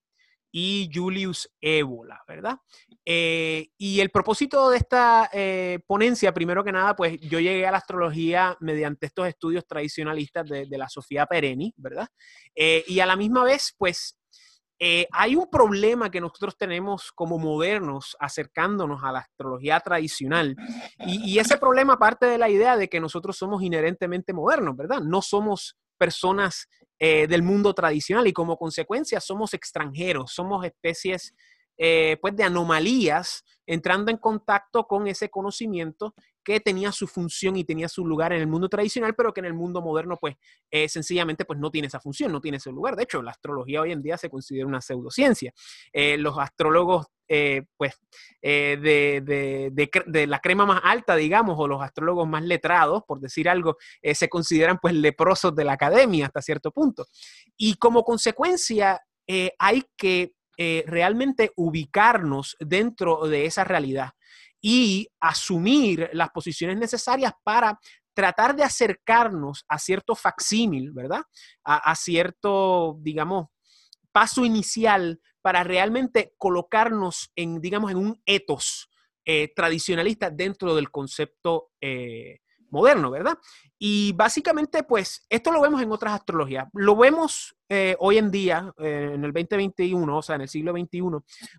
[0.51, 2.57] y Julius Ébola, ¿verdad?
[3.05, 5.29] Eh, y el propósito de esta
[5.85, 10.67] ponencia, primero que nada, pues yo llegué a la astrología mediante estos estudios tradicionalistas de,
[10.77, 12.07] la Sofía Pereni, ¿verdad?
[12.55, 14.15] Y a la misma vez, pues
[15.11, 20.55] hay un problema que nosotros tenemos como modernos acercándonos a la astrología tradicional.
[21.05, 25.01] Y, ese problema parte de la idea de que nosotros somos inherentemente modernos, ¿verdad?
[25.01, 26.67] No somos personas
[26.99, 31.33] del mundo tradicional y como consecuencia somos extranjeros, somos especies
[31.77, 36.13] eh, pues de anomalías entrando en contacto con ese conocimiento
[36.43, 39.45] que tenía su función y tenía su lugar en el mundo tradicional, pero que en
[39.45, 40.35] el mundo moderno, pues,
[40.69, 42.95] eh, sencillamente, pues, no tiene esa función, no tiene ese lugar.
[42.95, 45.53] De hecho, la astrología hoy en día se considera una pseudociencia.
[45.91, 47.07] Eh, los astrólogos,
[47.77, 47.93] pues,
[48.41, 53.77] de, la crema más alta, digamos, o los astrólogos más letrados, por decir algo,
[54.13, 57.07] se consideran, pues, leprosos de la academia hasta cierto punto.
[57.57, 59.01] Y como consecuencia,
[59.57, 64.11] hay que eh, realmente ubicarnos dentro de esa realidad
[64.65, 67.77] y asumir las posiciones necesarias para
[68.13, 71.21] tratar de acercarnos a cierto facsímil, ¿verdad?
[71.65, 73.47] A, cierto, digamos,
[74.13, 78.89] paso inicial para realmente colocarnos en, digamos, en un etos
[79.25, 83.37] eh, tradicionalista dentro del concepto eh, moderno, ¿verdad?
[83.77, 86.67] Y básicamente, pues, esto lo vemos en otras astrologías.
[86.71, 90.73] Lo vemos eh, hoy en día, eh, en el 2021, o sea, en el siglo
[90.73, 91.01] XXI,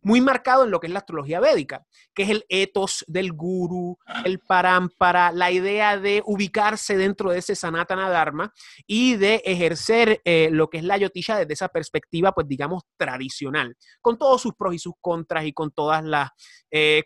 [0.03, 3.98] muy marcado en lo que es la astrología védica, que es el ethos del guru,
[4.24, 8.53] el parampara, la idea de ubicarse dentro de ese sanatana dharma
[8.87, 13.77] y de ejercer eh, lo que es la yotisha desde esa perspectiva, pues, digamos, tradicional,
[14.00, 16.31] con todos sus pros y sus contras y con todas las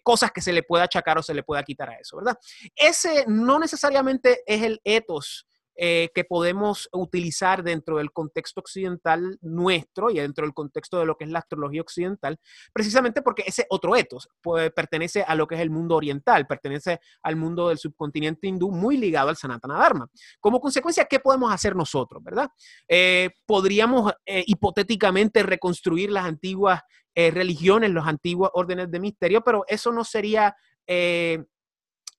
[0.03, 2.39] cosas que se le pueda achacar o se le pueda quitar a eso, ¿verdad?
[2.75, 5.48] Ese no necesariamente es el ethos
[5.81, 11.17] eh, que podemos utilizar dentro del contexto occidental nuestro y dentro del contexto de lo
[11.17, 12.37] que es la astrología occidental,
[12.73, 14.29] precisamente porque ese otro etos
[14.75, 18.97] pertenece a lo que es el mundo oriental, pertenece al mundo del subcontinente hindú, muy
[18.97, 20.11] ligado al Sanatana Dharma.
[20.41, 22.49] Como consecuencia, ¿qué podemos hacer nosotros, verdad?
[22.89, 26.83] Eh, podríamos eh, hipotéticamente reconstruir las antiguas
[27.15, 30.55] religiones, los antiguos órdenes de misterio, pero eso no sería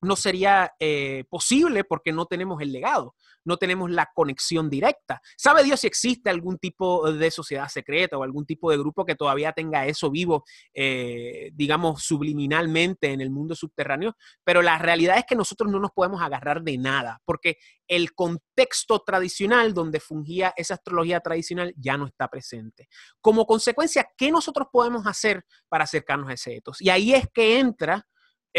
[0.02, 5.22] no sería eh, posible porque no tenemos el legado, no tenemos la conexión directa.
[5.38, 9.16] ¿Sabe Dios si existe algún tipo de sociedad secreta o algún tipo de grupo que
[9.16, 14.16] todavía tenga eso vivo, eh, digamos, subliminalmente en el mundo subterráneo?
[14.44, 17.58] Pero la realidad es que nosotros no nos podemos agarrar de nada porque
[17.88, 22.88] el contexto tradicional donde fungía esa astrología tradicional ya no está presente.
[23.20, 26.82] Como consecuencia, ¿qué nosotros podemos hacer para acercarnos a ese etos?
[26.82, 28.06] Y ahí es que entra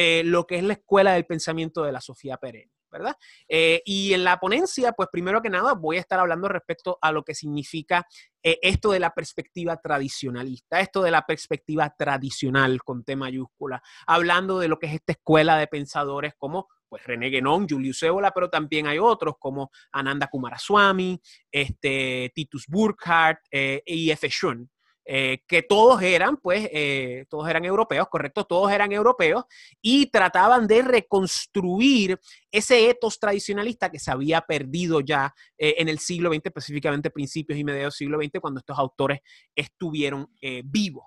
[0.02, 3.14] eh, lo que es la escuela del pensamiento de la Sofía Pereni, ¿verdad?
[3.46, 7.12] Eh, y en la ponencia, pues primero que nada voy a estar hablando respecto a
[7.12, 8.06] lo que significa
[8.42, 14.58] eh, esto de la perspectiva tradicionalista, esto de la perspectiva tradicional con T mayúscula, hablando
[14.58, 18.48] de lo que es esta escuela de pensadores como pues René Guénon, Julius Evola, pero
[18.48, 21.20] también hay otros como Ananda Kumaraswamy,
[21.52, 24.28] este, Titus Burkhardt y F.
[24.30, 24.70] Shun.
[25.04, 29.44] Eh, que todos eran, pues, eh, todos eran europeos, correcto, todos eran europeos,
[29.80, 32.20] y trataban de reconstruir
[32.52, 37.58] ese etos tradicionalista que se había perdido ya eh, en el siglo XX, específicamente principios
[37.58, 39.20] y mediados del siglo XX, cuando estos autores
[39.54, 40.28] estuvieron
[40.64, 41.04] vivos.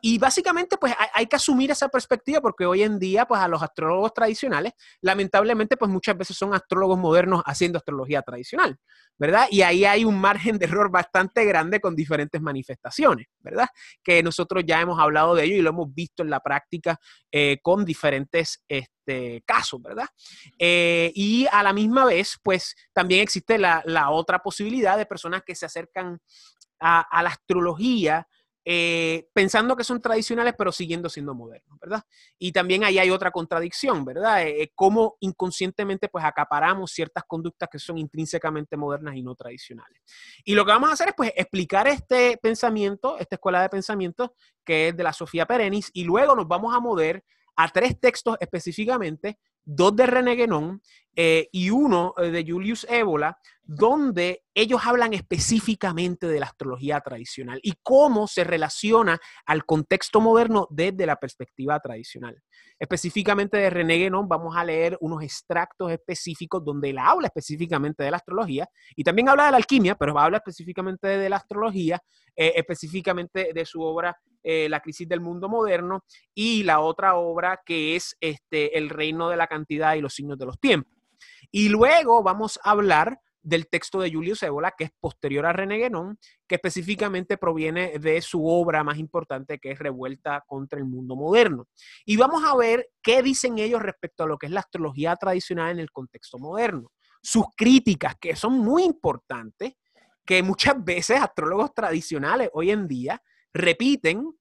[0.00, 3.62] Y básicamente, pues hay, que asumir esa perspectiva porque hoy en día, pues a los
[3.62, 8.78] astrólogos tradicionales, lamentablemente, pues muchas veces son astrólogos modernos haciendo astrología tradicional,
[9.18, 9.46] ¿verdad?
[9.50, 13.68] Y ahí hay un margen de error bastante grande con diferentes manifestaciones, ¿verdad?
[14.02, 16.98] Que nosotros ya hemos hablado de ello y lo hemos visto en la práctica
[17.30, 20.06] eh, con diferentes este, casos, ¿verdad?
[20.58, 25.54] Eh, y a la misma vez, pues también existe la, otra posibilidad de personas que
[25.54, 26.18] se acercan
[26.84, 28.26] a la astrología
[28.64, 32.04] eh, pensando que son tradicionales, pero siguiendo siendo modernos, ¿verdad?
[32.38, 34.46] Y también ahí hay otra contradicción, ¿verdad?
[34.46, 40.00] Eh, cómo inconscientemente pues acaparamos ciertas conductas que son intrínsecamente modernas y no tradicionales.
[40.44, 44.34] Y lo que vamos a hacer es pues explicar este pensamiento, esta escuela de pensamiento
[44.64, 47.24] que es de la Sofía Perenis, y luego nos vamos a mover
[47.56, 50.82] a tres textos específicamente dos de René Guénon
[51.14, 57.60] eh, y uno eh, de Julius Ébola, donde ellos hablan específicamente de la astrología tradicional
[57.62, 62.36] y cómo se relaciona al contexto moderno desde la perspectiva tradicional.
[62.78, 68.10] Específicamente de René Guénon vamos a leer unos extractos específicos donde él habla específicamente de
[68.10, 72.02] la astrología y también habla de la alquimia, pero habla específicamente de la astrología,
[72.34, 76.02] eh, específicamente de su obra La crisis del mundo moderno
[76.34, 80.36] y la otra obra que es este, El reino de la cantidad y los signos
[80.36, 80.92] de los tiempos.
[81.52, 85.78] Y luego vamos a hablar del texto de Julius Evola, que es posterior a René
[85.78, 91.16] Guénon, que específicamente proviene de su obra más importante, que es Revuelta contra el Mundo
[91.16, 91.68] Moderno.
[92.04, 95.72] Y vamos a ver qué dicen ellos respecto a lo que es la astrología tradicional
[95.72, 96.92] en el contexto moderno.
[97.20, 99.74] Sus críticas, que son muy importantes,
[100.24, 103.20] que muchas veces astrólogos tradicionales hoy en día
[103.52, 104.32] repiten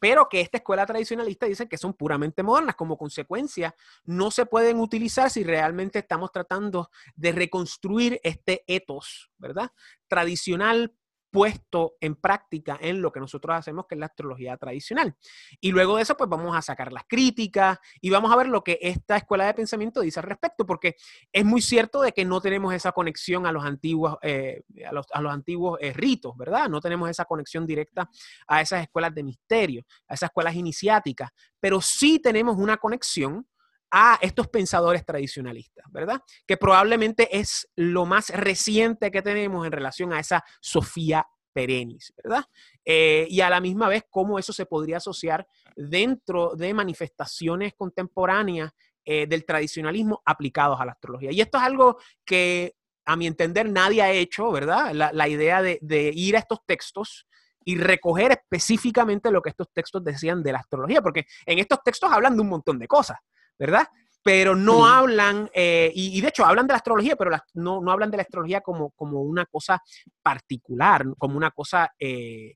[0.00, 2.76] pero que esta escuela tradicionalista dice que son puramente modernas.
[2.76, 9.70] Como consecuencia, no se pueden utilizar si realmente estamos tratando de reconstruir este etos, ¿verdad?
[10.08, 10.94] Tradicional
[11.30, 15.14] puesto en práctica en lo que nosotros hacemos, que es la astrología tradicional.
[15.60, 18.62] Y luego de eso, pues vamos a sacar las críticas y vamos a ver lo
[18.62, 20.96] que esta escuela de pensamiento dice al respecto, porque
[21.32, 25.06] es muy cierto de que no tenemos esa conexión a los antiguos, eh, a, los,
[25.12, 26.68] antiguos eh, ritos, ¿verdad?
[26.68, 28.08] No tenemos esa conexión directa
[28.46, 33.46] a esas escuelas de misterio, a esas escuelas iniciáticas, pero sí tenemos una conexión
[33.90, 36.20] a estos pensadores tradicionalistas, ¿verdad?
[36.46, 42.44] Que probablemente es lo más reciente que tenemos en relación a esa Sofía Perenis, ¿verdad?
[42.84, 48.72] Eh, y a la misma vez cómo eso se podría asociar dentro de manifestaciones contemporáneas
[49.04, 51.32] eh, del tradicionalismo aplicados a la astrología.
[51.32, 52.74] Y esto es algo que,
[53.06, 54.92] a mi entender, nadie ha hecho, ¿verdad?
[54.92, 57.26] La, idea de, de ir a estos textos
[57.64, 62.12] y recoger específicamente lo que estos textos decían de la astrología, porque en estos textos
[62.12, 63.18] hablan de un montón de cosas.
[63.58, 63.88] ¿Verdad?
[64.22, 68.10] Pero no hablan, eh, y, de hecho hablan de la astrología, pero no, no, hablan
[68.10, 69.80] de la astrología como, como una cosa
[70.20, 72.54] particular, como una cosa, eh,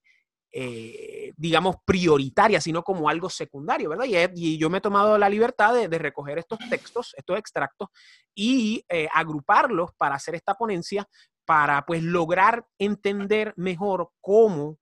[0.53, 4.33] eh, digamos, prioritaria, sino como algo secundario, ¿verdad?
[4.35, 7.89] Y, yo me he tomado la libertad de, recoger estos textos, estos extractos,
[8.35, 11.07] y agruparlos para hacer esta ponencia,
[11.45, 14.79] para pues lograr entender mejor cómo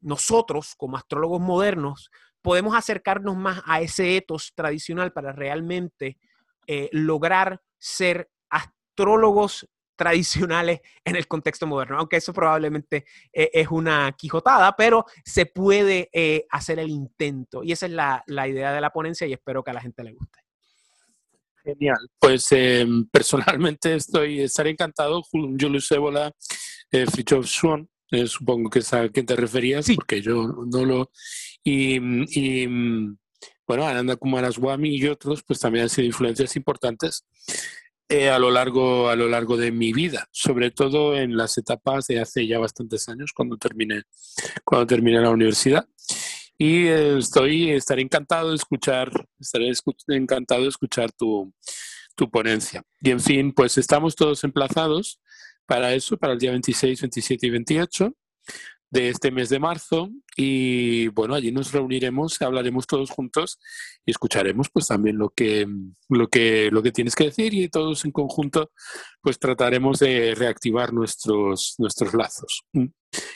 [0.00, 2.10] nosotros, como astrólogos modernos,
[2.42, 6.18] podemos acercarnos más a ese etos tradicional para realmente
[6.66, 14.12] eh, lograr ser astrólogos tradicionales en el contexto moderno, aunque eso probablemente eh, es una
[14.12, 18.90] quijotada, pero se puede eh, hacer el intento y esa es la, idea de la
[18.90, 20.40] ponencia y espero que a la gente le guste.
[21.62, 22.10] Genial.
[22.18, 25.22] Pues em, personalmente estoy estaré encantado.
[25.30, 26.32] Julius Ébola,
[26.90, 27.46] eh, Fritjof
[28.12, 31.10] Swan, supongo que es a quien te referías, porque yo no lo
[31.64, 32.66] y,
[33.66, 37.24] bueno, Ananda Kumaraswamy y otros, pues también han sido influencias importantes
[38.08, 42.06] eh, a, lo largo, a lo largo de mi vida, sobre todo en las etapas
[42.08, 44.02] de hace ya bastantes años, cuando terminé,
[44.64, 45.86] cuando terminé la universidad.
[46.58, 49.72] Y estoy, estaré encantado de escuchar, estaré
[50.08, 51.52] encantado de escuchar tu,
[52.14, 52.82] tu ponencia.
[53.00, 55.20] Y en fin, pues estamos todos emplazados
[55.66, 58.14] para eso, para el día 26, 27 y 28
[58.92, 63.58] de este mes de marzo y bueno, allí nos reuniremos, hablaremos todos juntos
[64.04, 65.66] y escucharemos pues también lo que,
[66.10, 68.70] lo que, lo que tienes que decir y todos en conjunto
[69.22, 72.64] pues trataremos de reactivar nuestros, nuestros lazos,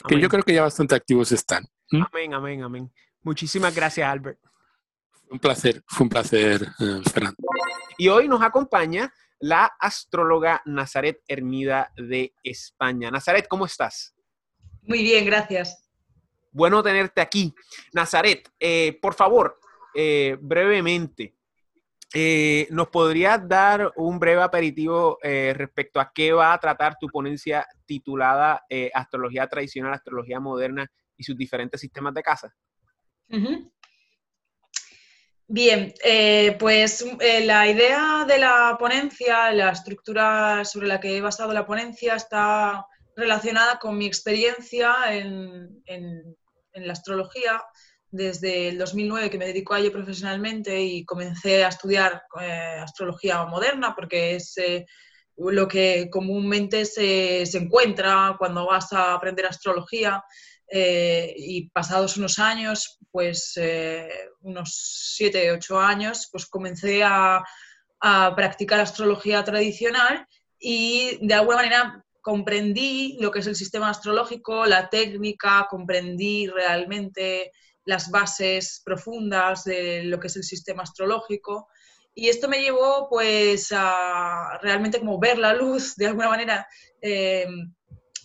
[0.07, 1.65] que yo creo que ya bastante activos están.
[1.91, 2.93] Amén, amén, amén.
[3.23, 4.39] Muchísimas gracias, Albert.
[5.31, 7.37] Un placer, fue un placer, eh, Fernando.
[7.97, 9.11] Y hoy nos acompaña
[9.41, 13.11] la astróloga Nazaret Hermida de España.
[13.11, 14.15] Nazaret, ¿cómo estás?
[14.83, 15.87] Muy bien, gracias.
[16.53, 17.55] Bueno tenerte aquí.
[17.93, 19.59] Nazaret, eh, por favor,
[19.95, 21.35] eh, brevemente,
[22.15, 27.67] eh, ¿nos podrías dar un breve aperitivo respecto a qué va a tratar tu ponencia
[27.85, 32.55] titulada Astrología Tradicional, Astrología Moderna y sus diferentes sistemas de casa?
[35.49, 35.95] Bien,
[36.59, 42.17] pues la idea de la ponencia, la estructura sobre la que he basado la ponencia
[42.17, 42.85] está
[43.17, 45.83] relacionada con mi experiencia en,
[46.75, 47.63] la astrología
[48.11, 53.45] desde el 2009 que me dedico a ello profesionalmente y comencé a estudiar eh, astrología
[53.47, 54.85] moderna porque es eh,
[55.39, 60.23] lo que comúnmente se, encuentra cuando vas a aprender astrología
[60.69, 64.09] eh, y pasados unos años, pues eh,
[64.41, 64.75] unos
[65.15, 67.43] siete, ocho años, pues comencé a,
[68.37, 70.29] practicar astrología tradicional
[70.61, 77.51] y de alguna manera comprendí lo que es el sistema astrológico, la técnica, comprendí realmente
[77.85, 81.69] las bases profundas de lo que es el sistema astrológico.
[82.15, 86.69] Y esto me llevó pues a realmente como ver la luz de alguna manera,
[87.01, 87.47] eh,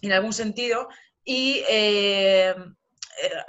[0.01, 0.89] en algún sentido,
[1.24, 2.55] y eh,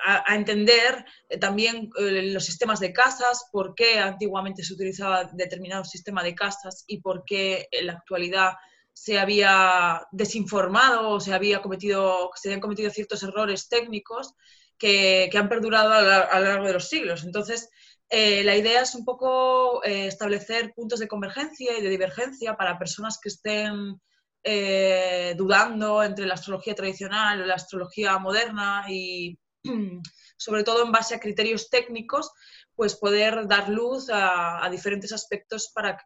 [0.04, 1.04] a, entender
[1.40, 6.84] también eh, los sistemas de casas, por qué antiguamente se utilizaba determinado sistema de casas
[6.86, 8.54] y por qué en la actualidad
[8.92, 14.34] se había desinformado o se, había cometido, se habían cometido ciertos errores técnicos
[14.76, 17.24] que, han perdurado a, lo largo de los siglos.
[17.24, 17.70] Entonces,
[18.10, 23.18] eh, la idea es un poco establecer puntos de convergencia y de divergencia para personas
[23.22, 23.98] que estén
[24.44, 29.38] eh, dudando entre la astrología tradicional y la astrología moderna y
[30.36, 32.32] sobre todo en base a criterios técnicos,
[32.74, 35.96] pues poder dar luz a, diferentes aspectos para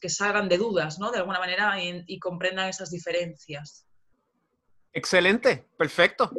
[0.00, 1.10] que, salgan de dudas, ¿no?
[1.10, 3.86] De alguna manera y, comprendan esas diferencias.
[4.92, 6.30] Excelente, perfecto.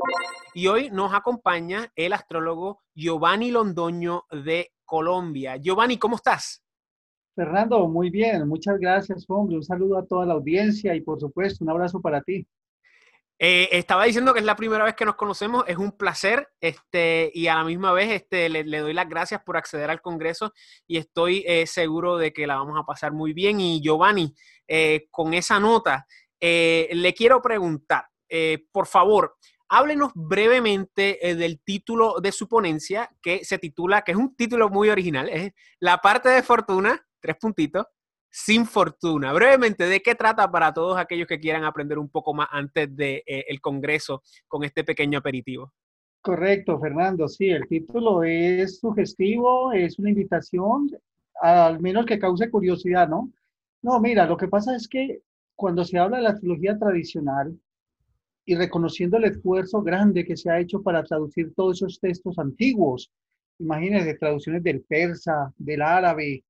[0.54, 5.58] Y hoy nos acompaña el astrólogo Giovanni Londoño de Colombia.
[5.58, 6.65] Giovanni, ¿cómo estás?
[7.36, 9.58] Fernando, muy bien, muchas gracias, hombre.
[9.58, 12.48] Un saludo a toda la audiencia y por supuesto un abrazo para ti.
[13.38, 17.30] Eh, estaba diciendo que es la primera vez que nos conocemos, es un placer, este,
[17.34, 20.54] y a la misma vez este, le, doy las gracias por acceder al Congreso
[20.88, 23.60] y estoy eh, seguro de que la vamos a pasar muy bien.
[23.60, 24.34] Y Giovanni,
[24.66, 26.08] eh, con esa nota,
[26.40, 28.06] le quiero preguntar,
[28.72, 29.36] por favor,
[29.68, 34.90] háblenos brevemente del título de su ponencia, que se titula, que es un título muy
[34.90, 37.86] original, es La parte de fortuna tres puntitos,
[38.30, 39.34] sin fortuna.
[39.34, 42.96] Brevemente, ¿de qué trata para todos aquellos que quieran aprender un poco más antes del
[42.96, 45.74] de, eh, el Congreso con este pequeño aperitivo?
[46.22, 47.28] Correcto, Fernando.
[47.28, 50.90] Sí, el título es sugestivo, es una invitación,
[51.42, 53.32] al menos que cause curiosidad, ¿no?
[53.82, 55.22] No, mira, lo que pasa es que
[55.56, 57.58] cuando se habla de la astrología tradicional
[58.46, 63.12] y reconociendo el esfuerzo grande que se ha hecho para traducir todos esos textos antiguos,
[63.60, 66.44] imagínense, traducciones del persa, del árabe,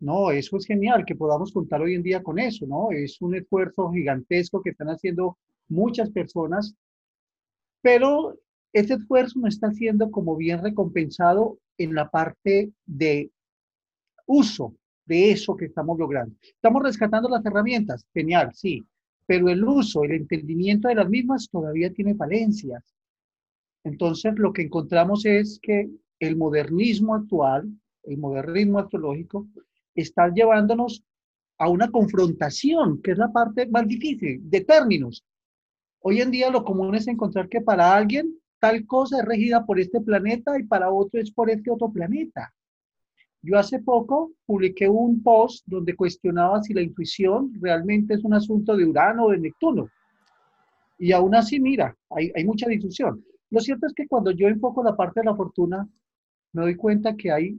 [0.00, 2.90] no, eso es genial que podamos contar hoy en día con eso, ¿no?
[2.90, 5.38] Es un esfuerzo gigantesco que están haciendo
[5.68, 6.74] muchas personas,
[7.82, 8.38] pero
[8.72, 13.30] ese esfuerzo no está siendo como bien recompensado en la parte de
[14.26, 14.74] uso
[15.04, 16.34] de eso que estamos logrando.
[16.40, 18.84] Estamos rescatando las herramientas, genial, sí,
[19.26, 22.82] pero el uso, el entendimiento de las mismas todavía tiene falencias.
[23.84, 25.90] Entonces, lo que encontramos es que
[26.20, 27.70] el modernismo actual,
[28.04, 29.46] el modernismo astrológico,
[29.94, 31.02] está llevándonos
[31.58, 35.24] a una confrontación, que es la parte más difícil, de términos.
[36.00, 39.78] Hoy en día lo común es encontrar que para alguien tal cosa es regida por
[39.78, 42.52] este planeta y para otro es por este otro planeta.
[43.42, 48.76] Yo hace poco publiqué un post donde cuestionaba si la intuición realmente es un asunto
[48.76, 49.88] de Urano o de Neptuno.
[50.98, 53.24] Y aún así, mira, hay, hay mucha difusión.
[53.50, 55.88] Lo cierto es que cuando yo enfoco la parte de la fortuna,
[56.52, 57.58] me doy cuenta que hay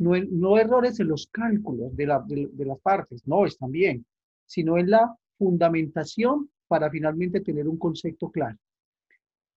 [0.00, 2.06] no, errores en los cálculos de,
[2.52, 4.04] de, las partes, no, están bien,
[4.46, 8.56] sino en la fundamentación para finalmente tener un concepto claro.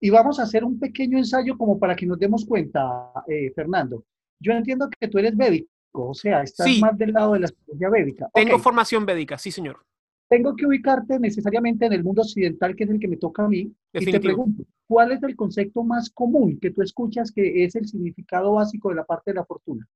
[0.00, 4.04] Y vamos a hacer un pequeño ensayo como para que nos demos cuenta, eh, Fernando.
[4.38, 7.88] Yo entiendo que tú eres médico, o sea, estás más del lado de la ciencia
[7.88, 8.28] védica.
[8.34, 9.82] Tengo formación védica, sí, señor.
[10.28, 13.48] Tengo que ubicarte necesariamente en el mundo occidental, que es el que me toca a
[13.48, 17.74] mí, y te pregunto, ¿cuál es el concepto más común que tú escuchas que es
[17.76, 19.86] el significado básico de la parte de la fortuna?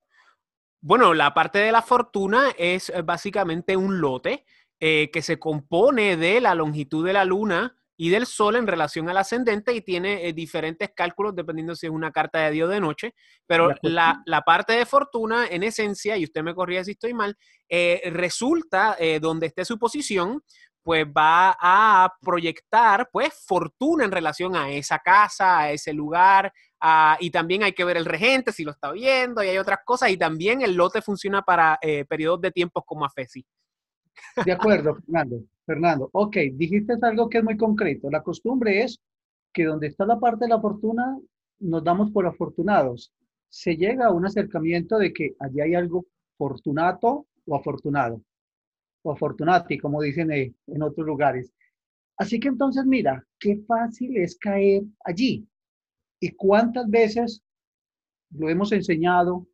[0.81, 4.45] Bueno, la parte de la fortuna es eh, básicamente un lote
[4.79, 9.09] eh, que se compone de la longitud de la luna y del sol en relación
[9.09, 12.69] al ascendente y tiene eh, diferentes cálculos dependiendo si es una carta de día o
[12.69, 13.15] de noche,
[13.45, 17.37] pero la, parte de fortuna en esencia, y usted me corría si estoy mal,
[18.05, 20.45] resulta donde esté su posición,
[20.89, 26.53] pues va a proyectar pues fortuna en relación a esa casa, a ese lugar,
[27.21, 30.11] y también hay que ver el regente si lo está viendo y hay otras cosas
[30.11, 33.45] y también el lote funciona para eh, periodos de tiempos como AFESI.
[34.45, 35.43] De acuerdo, Fernando.
[35.69, 38.11] Fernando, ok, dijiste algo que es muy concreto.
[38.11, 38.99] La costumbre es
[39.53, 41.19] que donde está la parte de la fortuna,
[41.59, 43.13] nos damos por afortunados.
[43.51, 46.07] Se llega a un acercamiento de que allí hay algo
[46.39, 48.23] fortunato o afortunado
[49.03, 51.53] o afortunati, como dicen eh, en otros lugares.
[52.17, 55.47] Así que entonces, mira, qué fácil es caer allí.
[56.21, 57.43] Y cuántas veces
[58.31, 59.47] lo hemos enseñado,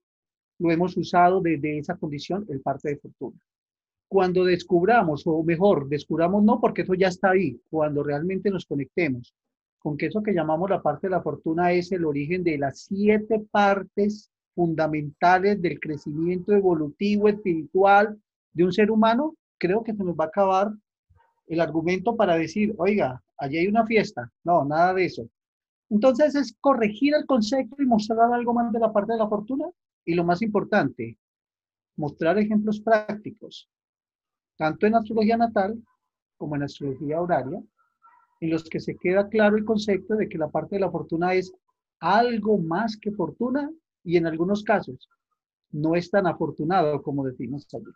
[0.58, 3.38] lo hemos usado desde esa condición, el parte de fortuna.
[4.08, 9.34] Cuando descubramos, o mejor, descubramos no porque eso ya está ahí, cuando realmente nos conectemos
[9.84, 12.84] con que eso que llamamos la parte de la fortuna es el origen de las
[12.84, 18.18] siete partes fundamentales del crecimiento evolutivo, espiritual
[18.54, 20.72] de un ser humano, creo que se nos va a acabar
[21.48, 24.32] el argumento para decir, oiga, allí hay una fiesta.
[24.42, 25.28] No, nada de eso.
[25.90, 29.66] Entonces es corregir el concepto y mostrar algo más de la parte de la fortuna.
[30.06, 31.18] Y lo más importante,
[31.96, 33.70] mostrar ejemplos prácticos,
[34.56, 35.82] tanto en astrología natal
[36.36, 37.62] como en astrología horaria,
[38.40, 41.32] en los que se queda claro el concepto de que la parte de la fortuna
[41.34, 41.54] es
[42.00, 43.70] algo más que fortuna
[44.02, 45.08] y en algunos casos
[45.70, 47.92] no es tan afortunado como decimos allí.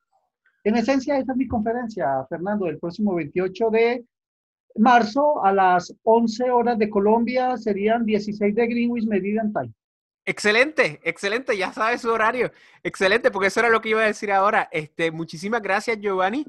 [0.65, 4.07] En esencia, esa es mi conferencia, Fernando, del próximo 28 de
[4.79, 9.73] marzo a las 11 horas de Colombia, serían 16 de Greenwich Meridian Time.
[10.25, 12.53] Excelente, excelente, ya sabes su horario.
[12.83, 14.69] Excelente, porque eso era lo que iba a decir ahora.
[14.71, 16.45] Este, muchísimas gracias, Giovanni.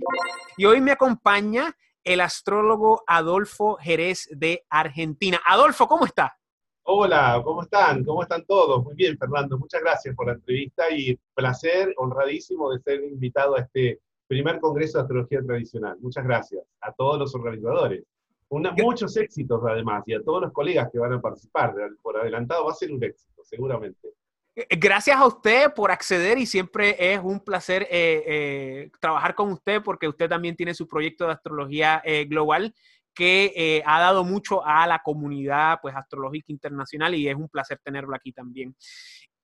[0.57, 5.39] Y hoy me acompaña el astrólogo Adolfo Jerez de Argentina.
[5.45, 6.37] Adolfo, ¿cómo está?
[6.83, 8.03] Hola, ¿cómo están?
[8.03, 8.83] ¿Cómo están todos?
[8.83, 9.57] Muy bien, Fernando.
[9.57, 14.97] Muchas gracias por la entrevista y placer, honradísimo de ser invitado a este primer Congreso
[14.97, 15.97] de Astrología Tradicional.
[16.01, 18.03] Muchas gracias a todos los organizadores.
[18.49, 21.73] Muchos éxitos además y a todos los colegas que van a participar.
[22.01, 24.09] Por adelantado va a ser un éxito, seguramente.
[24.55, 29.51] Eh, gracias a usted por acceder y siempre es un placer eh, eh, trabajar con
[29.51, 32.73] usted porque usted también tiene su proyecto de astrología global
[33.13, 38.15] que ha dado mucho a la comunidad pues, astrológica internacional y es un placer tenerlo
[38.15, 38.75] aquí también.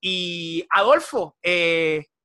[0.07, 1.35] Y Adolfo,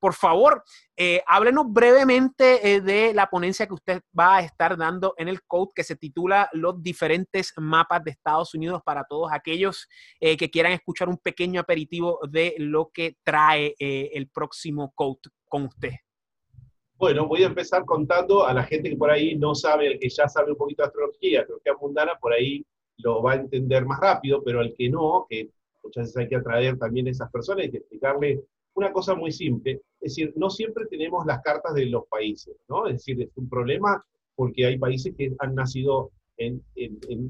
[0.01, 0.65] por favor,
[0.97, 5.43] eh, háblenos brevemente eh, de la ponencia que usted va a estar dando en el
[5.43, 9.87] Code que se titula Los diferentes mapas de Estados Unidos para todos aquellos
[10.19, 15.65] eh, que quieran escuchar un pequeño aperitivo de lo que trae el próximo Code con
[15.65, 15.93] usted.
[16.95, 20.09] Bueno, voy a empezar contando a la gente que por ahí no sabe, el que
[20.09, 22.65] ya sabe un poquito de astrología, astrología mundana, por ahí
[22.99, 25.51] lo va a entender más rápido, pero el que no, que
[25.91, 28.41] muchas veces hay que atraer también a esas personas y explicarle
[28.75, 32.87] una cosa muy simple, es decir, no siempre tenemos las cartas de los países, ¿no?
[32.87, 34.03] Es decir, es un problema
[34.37, 36.63] porque hay países que han nacido en,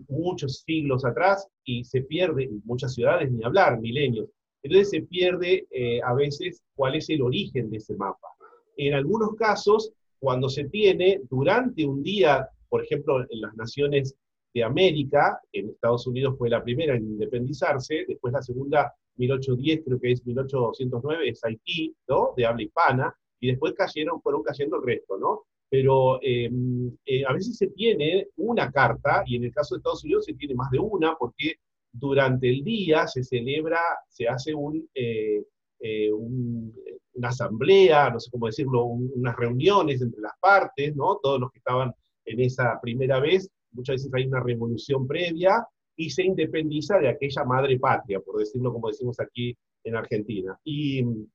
[0.08, 4.28] muchos siglos atrás y se pierde, en muchas ciudades ni hablar, milenios.
[4.62, 8.28] Entonces se pierde eh, a veces cuál es el origen de ese mapa.
[8.76, 14.14] En algunos casos, cuando se tiene durante un día, por ejemplo, en las naciones
[14.52, 20.00] de América, en Estados Unidos fue la primera en independizarse, después la segunda 1810, creo
[20.00, 22.32] que es 1809, es Haití, ¿no?
[22.36, 25.44] De habla hispana, y después cayeron, fueron cayendo el resto, ¿no?
[25.68, 30.04] Pero em, eh, a veces se tiene una carta, y en el caso de Estados
[30.04, 31.54] Unidos se tiene más de una, porque
[31.92, 35.42] durante el día se celebra, se hace un, eh,
[35.80, 41.18] eh, una asamblea, no sé cómo decirlo, unas reuniones entre las partes, ¿no?
[41.22, 41.92] Todos los que estaban
[42.24, 45.66] en esa primera vez, muchas veces hay una revolución previa,
[46.00, 49.54] y se independiza de aquella madre patria, por decirlo como decimos aquí
[49.84, 50.58] en Argentina.
[50.64, 51.26] Y mm,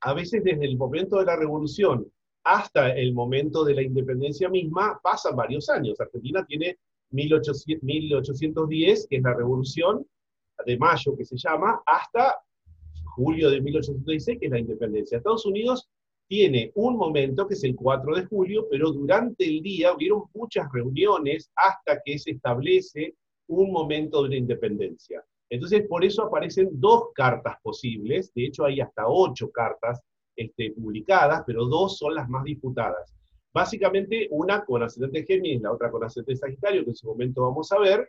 [0.00, 2.10] a veces desde el momento de la revolución
[2.42, 6.00] hasta el momento de la independencia misma pasan varios años.
[6.00, 6.78] Argentina tiene
[7.10, 10.04] 1810, que es la revolución
[10.66, 12.34] de mayo que se llama, hasta
[13.04, 15.18] julio de 1816, que es la independencia.
[15.18, 15.88] Estados Unidos
[16.28, 20.70] tiene un momento que es el 4 de julio, pero durante el día hubieron muchas
[20.72, 23.14] reuniones hasta que se establece
[23.48, 25.24] un momento de la independencia.
[25.50, 30.00] Entonces, por eso aparecen dos cartas posibles, de hecho hay hasta ocho cartas
[30.36, 33.14] este, publicadas, pero dos son las más disputadas.
[33.52, 37.72] Básicamente, una con ascendente Géminis, la otra con ascendente Sagitario, que en su momento vamos
[37.72, 38.06] a ver,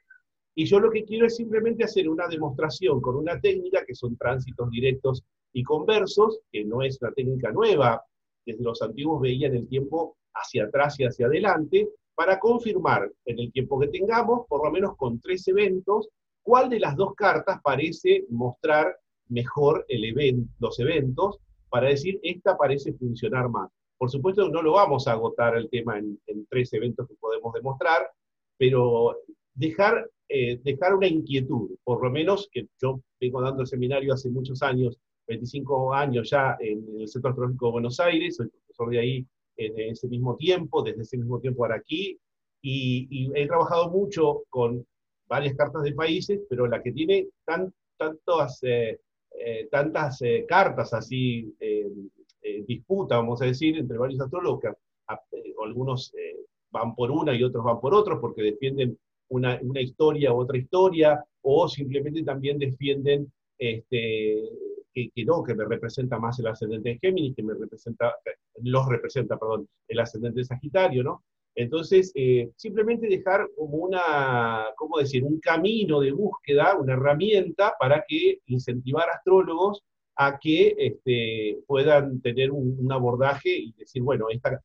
[0.54, 4.18] y yo lo que quiero es simplemente hacer una demostración con una técnica que son
[4.18, 5.24] tránsitos directos
[5.54, 8.04] y conversos, que no es una técnica nueva,
[8.46, 13.52] desde los antiguos veían el tiempo hacia atrás y hacia adelante, para confirmar en el
[13.52, 16.10] tiempo que tengamos, por lo menos con tres eventos,
[16.44, 18.98] cuál de las dos cartas parece mostrar
[19.30, 21.38] mejor el event, los eventos,
[21.70, 23.70] para decir, esta parece funcionar más.
[23.98, 26.20] Por supuesto, no lo vamos a agotar el tema en,
[26.50, 28.10] tres eventos que podemos demostrar,
[28.58, 29.16] pero
[29.54, 34.30] dejar, eh, dejar una inquietud, por lo menos que yo vengo dando el seminario hace
[34.30, 34.98] muchos años,
[35.30, 39.26] 25 años ya en el Centro Astrológico de Buenos Aires, soy profesor de ahí
[39.58, 42.18] en ese mismo tiempo, desde ese mismo tiempo ahora aquí,
[42.62, 44.86] y, he trabajado mucho con
[45.28, 49.00] varias cartas de países, pero la que tiene tan, tantas, eh,
[49.40, 51.54] eh, tantas eh, cartas así,
[52.66, 54.64] disputa, vamos a decir, entre varios astrólogos,
[55.64, 56.12] algunos
[56.72, 58.98] van por una y otros van por otros porque defienden
[59.30, 64.50] una, una historia u otra historia, o simplemente también defienden este,
[65.08, 68.16] que, no, que me representa más el ascendente de Géminis, que me representa,
[68.62, 71.24] los representa, perdón, el ascendente Sagitario, ¿no?
[71.56, 78.04] Entonces, eh, simplemente dejar como una, ¿cómo decir?, un camino de búsqueda, una herramienta para
[78.08, 79.82] que incentivar a astrólogos
[80.16, 84.62] a que este, puedan tener un, abordaje y decir, bueno, esta,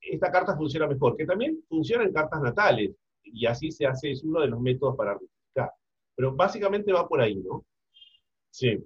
[0.00, 2.92] esta carta funciona mejor, que también funciona en cartas natales,
[3.22, 5.70] y así se hace, es uno de los métodos para rectificar.
[6.14, 7.64] Pero básicamente va por ahí, ¿no?
[8.50, 8.78] Sí.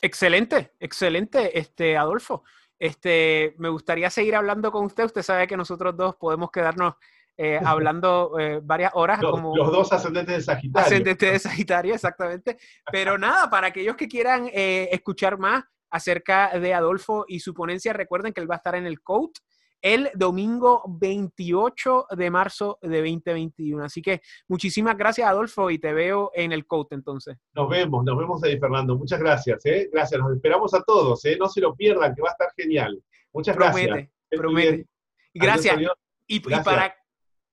[0.00, 2.44] Excelente, excelente, este, Adolfo.
[2.78, 5.04] Este, me gustaría seguir hablando con usted.
[5.04, 6.94] Usted sabe que nosotros dos podemos quedarnos
[7.36, 9.20] eh, hablando eh, varias horas.
[9.20, 10.86] Los, como, los dos ascendentes de Sagitario.
[10.86, 12.58] Ascendentes de Sagitario, exactamente.
[12.90, 17.92] Pero nada, para aquellos que quieran eh, escuchar más acerca de Adolfo y su ponencia,
[17.92, 19.38] recuerden que él va a estar en el COAT
[19.84, 23.84] el domingo 28 de marzo de 2021.
[23.84, 27.36] Así que muchísimas gracias, Adolfo, y te veo en el COAT entonces.
[27.52, 28.96] Nos vemos, nos vemos ahí, Fernando.
[28.96, 29.62] Muchas gracias.
[29.92, 31.20] Gracias, los esperamos a todos.
[31.38, 32.98] No se lo pierdan, que va a estar genial.
[33.34, 34.10] Muchas promete, gracias.
[34.30, 34.86] Promete,
[35.34, 35.78] Gracias.
[36.26, 36.96] Y, para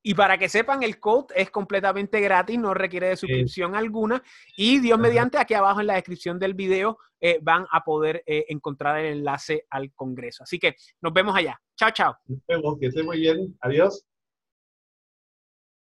[0.04, 4.24] y para que sepan, el code es completamente gratis, no requiere de suscripción alguna.
[4.58, 8.46] Y Dios mediante, aquí abajo en la descripción del video eh, van a poder eh,
[8.50, 10.44] encontrar el enlace al Congreso.
[10.44, 11.62] Así que nos vemos allá.
[11.76, 12.18] Chao, chao.
[12.26, 13.56] Nos vemos, que esté muy bien.
[13.62, 14.06] Adiós.